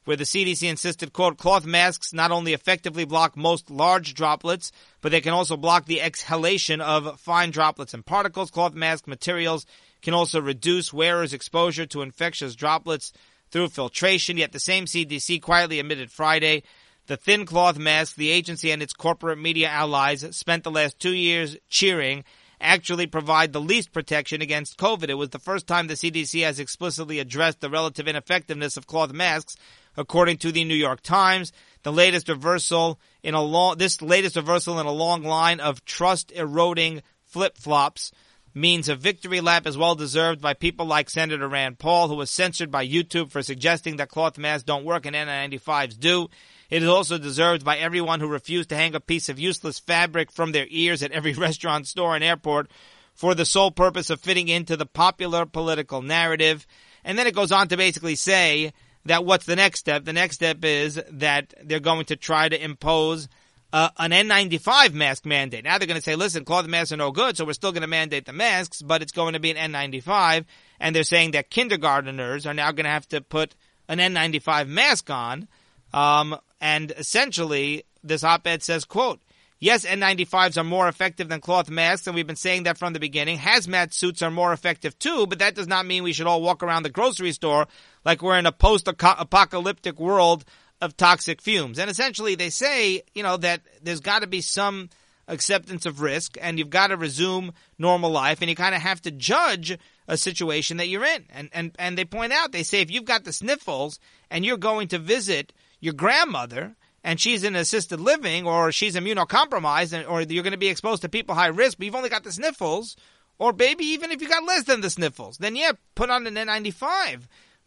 where 0.06 0.18
the 0.18 0.24
CDC 0.24 0.68
insisted, 0.68 1.14
quote, 1.14 1.38
cloth 1.38 1.66
masks 1.66 2.14
not 2.14 2.32
only 2.32 2.54
effectively 2.54 3.06
block 3.06 3.38
most 3.38 3.70
large 3.70 4.14
droplets, 4.14 4.72
but 5.02 5.12
they 5.12 5.22
can 5.22 5.34
also 5.34 5.58
block 5.58 5.86
the 5.86 6.02
exhalation 6.02 6.82
of 6.82 7.20
fine 7.20 7.52
droplets 7.52 7.94
and 7.94 8.06
particles. 8.06 8.52
Cloth 8.52 8.74
mask 8.74 9.08
materials 9.08 9.66
can 10.02 10.14
also 10.14 10.42
reduce 10.42 10.92
wearers' 10.92 11.34
exposure 11.34 11.86
to 11.86 12.02
infectious 12.02 12.56
droplets 12.56 13.14
through 13.52 13.70
filtration. 13.70 14.38
Yet 14.38 14.52
the 14.52 14.60
same 14.60 14.86
CDC 14.86 15.42
quietly 15.42 15.80
admitted 15.80 16.12
Friday 16.12 16.64
the 17.08 17.18
thin 17.18 17.46
cloth 17.46 17.78
mask 17.78 18.16
the 18.16 18.30
agency 18.30 18.72
and 18.72 18.82
its 18.82 18.94
corporate 18.94 19.40
media 19.40 19.68
allies 19.68 20.26
spent 20.36 20.64
the 20.64 20.72
last 20.72 21.00
two 21.00 21.14
years 21.14 21.58
cheering 21.68 22.24
actually 22.60 23.08
provide 23.08 23.52
the 23.52 23.60
least 23.60 23.92
protection 23.92 24.42
against 24.42 24.78
COVID. 24.78 25.10
It 25.10 25.16
was 25.16 25.30
the 25.30 25.40
first 25.40 25.66
time 25.66 25.88
the 25.88 25.96
CDC 25.96 26.44
has 26.44 26.60
explicitly 26.60 27.20
addressed 27.20 27.60
the 27.60 27.70
relative 27.70 28.08
ineffectiveness 28.08 28.78
of 28.78 28.88
cloth 28.88 29.12
masks 29.12 29.56
according 29.98 30.38
to 30.38 30.52
the 30.52 30.64
New 30.64 30.76
York 30.76 31.02
Times. 31.02 31.52
The 31.84 31.92
latest 31.92 32.30
reversal 32.30 33.00
in 33.24 33.34
a 33.34 33.42
long, 33.42 33.78
this 33.78 34.02
latest 34.02 34.36
reversal 34.36 34.80
in 34.80 34.86
a 34.86 34.92
long 34.92 35.24
line 35.24 35.60
of 35.60 35.84
trust 35.86 36.32
eroding 36.32 37.02
flip 37.26 37.58
flops 37.58 38.12
means 38.54 38.90
a 38.90 38.96
victory 38.96 39.42
lap 39.42 39.66
is 39.66 39.78
well 39.78 39.96
deserved 39.96 40.42
by 40.42 40.54
people 40.54 40.86
like 40.86 41.10
Senator 41.10 41.48
Rand 41.48 41.80
Paul, 41.80 42.08
who 42.08 42.16
was 42.16 42.30
censored 42.30 42.70
by 42.70 42.86
YouTube 42.86 43.32
for 43.32 43.42
suggesting 43.42 43.96
that 43.98 44.10
cloth 44.10 44.38
masks 44.38 44.64
don't 44.64 44.84
work 44.84 45.06
and 45.06 45.16
N95s 45.16 45.98
do. 46.00 46.28
It 46.70 46.84
is 46.84 46.90
also 46.90 47.18
deserved 47.18 47.64
by 47.64 47.78
everyone 47.78 48.20
who 48.20 48.28
refused 48.28 48.70
to 48.70 48.76
hang 48.76 48.96
a 48.96 49.00
piece 49.00 49.30
of 49.30 49.40
useless 49.40 49.80
fabric 49.80 50.32
from 50.32 50.52
their 50.52 50.68
ears 50.70 51.02
at 51.04 51.12
every 51.12 51.34
restaurant, 51.48 51.88
store, 51.88 52.16
and 52.16 52.24
airport 52.24 52.70
for 53.14 53.36
the 53.36 53.46
sole 53.46 53.72
purpose 53.72 54.10
of 54.10 54.22
fitting 54.22 54.48
into 54.48 54.78
the 54.78 54.86
popular 54.86 55.46
political 55.46 56.02
narrative. 56.02 56.66
And 57.04 57.18
then 57.18 57.28
it 57.28 57.36
goes 57.36 57.52
on 57.52 57.68
to 57.70 57.78
basically 57.78 58.16
say 58.16 58.74
that 59.06 59.26
what's 59.26 59.46
the 59.46 59.56
next 59.56 59.80
step? 59.80 60.06
The 60.06 60.14
next 60.14 60.36
step 60.36 60.64
is 60.64 61.02
that 61.12 61.54
they're 61.64 61.80
going 61.80 62.06
to 62.06 62.16
try 62.16 62.50
to 62.50 62.64
impose 62.64 63.28
uh, 63.74 63.90
an 63.98 64.12
N95 64.12 64.94
mask 64.94 65.26
mandate. 65.26 65.64
Now 65.64 65.78
they're 65.78 65.88
going 65.88 66.00
to 66.00 66.04
say, 66.04 66.16
listen, 66.16 66.46
cloth 66.46 66.68
masks 66.68 66.92
are 66.92 66.98
no 66.98 67.12
good, 67.12 67.38
so 67.38 67.46
we're 67.46 67.54
still 67.54 67.72
going 67.72 67.82
to 67.82 67.88
mandate 67.88 68.26
the 68.26 68.34
masks, 68.34 68.82
but 68.82 69.02
it's 69.02 69.12
going 69.12 69.34
to 69.34 69.40
be 69.40 69.52
an 69.52 69.72
N95. 69.72 70.46
And 70.80 70.96
they're 70.96 71.04
saying 71.04 71.32
that 71.32 71.50
kindergarteners 71.50 72.46
are 72.46 72.54
now 72.54 72.72
going 72.72 72.86
to 72.86 72.92
have 72.92 73.08
to 73.10 73.22
put 73.22 73.56
an 73.88 74.00
N95 74.00 74.68
mask 74.68 75.10
on. 75.10 75.48
Um, 75.94 76.38
and 76.60 76.92
essentially, 76.92 77.84
this 78.04 78.24
op-ed 78.24 78.64
says, 78.64 78.86
quote, 78.86 79.22
Yes, 79.64 79.86
N95s 79.86 80.58
are 80.58 80.64
more 80.64 80.88
effective 80.88 81.30
than 81.30 81.40
cloth 81.40 81.70
masks, 81.70 82.08
and 82.08 82.16
we've 82.16 82.26
been 82.26 82.36
saying 82.36 82.64
that 82.64 82.80
from 82.80 82.94
the 82.94 83.00
beginning. 83.00 83.38
Hazmat 83.38 83.94
suits 83.94 84.24
are 84.24 84.32
more 84.32 84.54
effective 84.54 84.98
too, 84.98 85.28
but 85.28 85.38
that 85.38 85.54
does 85.54 85.68
not 85.68 85.86
mean 85.86 86.02
we 86.02 86.14
should 86.14 86.26
all 86.26 86.42
walk 86.42 86.64
around 86.64 86.82
the 86.82 86.90
grocery 86.90 87.32
store 87.32 87.68
like 88.06 88.22
we're 88.22 88.38
in 88.38 88.46
a 88.46 88.52
post-apocalyptic 88.52 90.00
world 90.00 90.46
of 90.82 90.98
toxic 90.98 91.42
fumes. 91.42 91.78
And 91.78 91.90
essentially, 91.90 92.36
they 92.36 92.50
say, 92.50 93.04
you 93.14 93.24
know, 93.24 93.38
that 93.38 93.62
there's 93.82 94.00
got 94.00 94.20
to 94.20 94.28
be 94.28 94.42
some 94.42 94.90
acceptance 95.28 95.86
of 95.86 96.02
risk, 96.02 96.38
and 96.42 96.58
you've 96.58 96.70
got 96.70 96.88
to 96.88 96.98
resume 96.98 97.54
normal 97.78 98.10
life, 98.10 98.42
and 98.42 98.50
you 98.50 98.56
kind 98.56 98.76
of 98.76 98.82
have 98.82 99.02
to 99.04 99.12
judge 99.12 99.78
a 100.08 100.18
situation 100.18 100.78
that 100.78 100.88
you're 100.88 101.06
in. 101.06 101.26
And 101.34 101.50
and 101.54 101.76
and 101.80 101.98
they 101.98 102.06
point 102.06 102.34
out, 102.34 102.52
they 102.52 102.64
say, 102.64 102.82
if 102.82 102.92
you've 102.92 103.06
got 103.06 103.24
the 103.24 103.34
sniffles 103.34 104.00
and 104.30 104.46
you're 104.46 104.58
going 104.58 104.90
to 104.90 105.00
visit 105.00 105.54
your 105.80 105.94
grandmother 105.94 106.76
and 107.04 107.20
she's 107.20 107.44
in 107.44 107.56
assisted 107.56 108.00
living 108.00 108.46
or 108.46 108.72
she's 108.72 108.96
immunocompromised 108.96 110.08
or 110.10 110.22
you're 110.22 110.44
going 110.44 110.52
to 110.52 110.58
be 110.58 110.68
exposed 110.68 111.02
to 111.04 111.10
people 111.10 111.34
high 111.34 111.48
risk, 111.48 111.78
but 111.78 111.86
you've 111.86 111.96
only 111.96 112.10
got 112.10 112.24
the 112.24 112.32
sniffles, 112.32 112.96
or 113.40 113.54
maybe 113.54 113.86
even 113.86 114.12
if 114.12 114.22
you 114.22 114.28
got 114.28 114.44
less 114.44 114.64
than 114.66 114.82
the 114.82 114.90
sniffles, 114.90 115.38
then 115.38 115.56
yeah, 115.56 115.72
put 115.96 116.10
on 116.10 116.28
an 116.28 116.36
N95. 116.36 117.24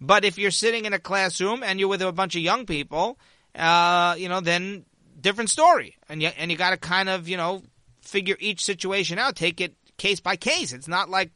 But 0.07 0.25
if 0.25 0.37
you're 0.37 0.51
sitting 0.51 0.85
in 0.85 0.93
a 0.93 0.99
classroom 0.99 1.63
and 1.63 1.81
you're 1.81 1.89
with 1.89 2.03
a 2.03 2.13
bunch 2.13 2.37
of 2.37 2.43
young 2.43 2.67
people, 2.67 3.19
uh, 3.55 4.15
you 4.19 4.29
know, 4.29 4.41
then 4.41 4.85
different 5.19 5.49
story. 5.49 5.97
And 6.09 6.23
you, 6.23 6.29
and 6.37 6.51
you 6.51 6.57
got 6.57 6.71
to 6.71 6.77
kind 6.77 7.09
of, 7.09 7.29
you 7.29 7.37
know, 7.37 7.63
figure 8.03 8.37
each 8.39 8.63
situation 8.65 9.19
out, 9.19 9.35
take 9.35 9.61
it 9.61 9.75
case 9.97 10.21
by 10.21 10.37
case. 10.37 10.73
It's 10.73 10.89
not 10.89 11.09
like 11.09 11.31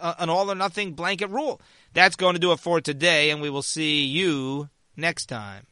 uh, 0.00 0.14
an 0.18 0.30
all 0.30 0.50
or 0.50 0.54
nothing 0.54 0.94
blanket 0.94 1.28
rule. 1.28 1.60
That's 1.92 2.16
going 2.16 2.34
to 2.34 2.40
do 2.40 2.52
it 2.52 2.60
for 2.60 2.80
today, 2.80 3.30
and 3.30 3.42
we 3.42 3.50
will 3.50 3.62
see 3.62 4.04
you 4.04 4.70
next 4.96 5.26
time. 5.26 5.66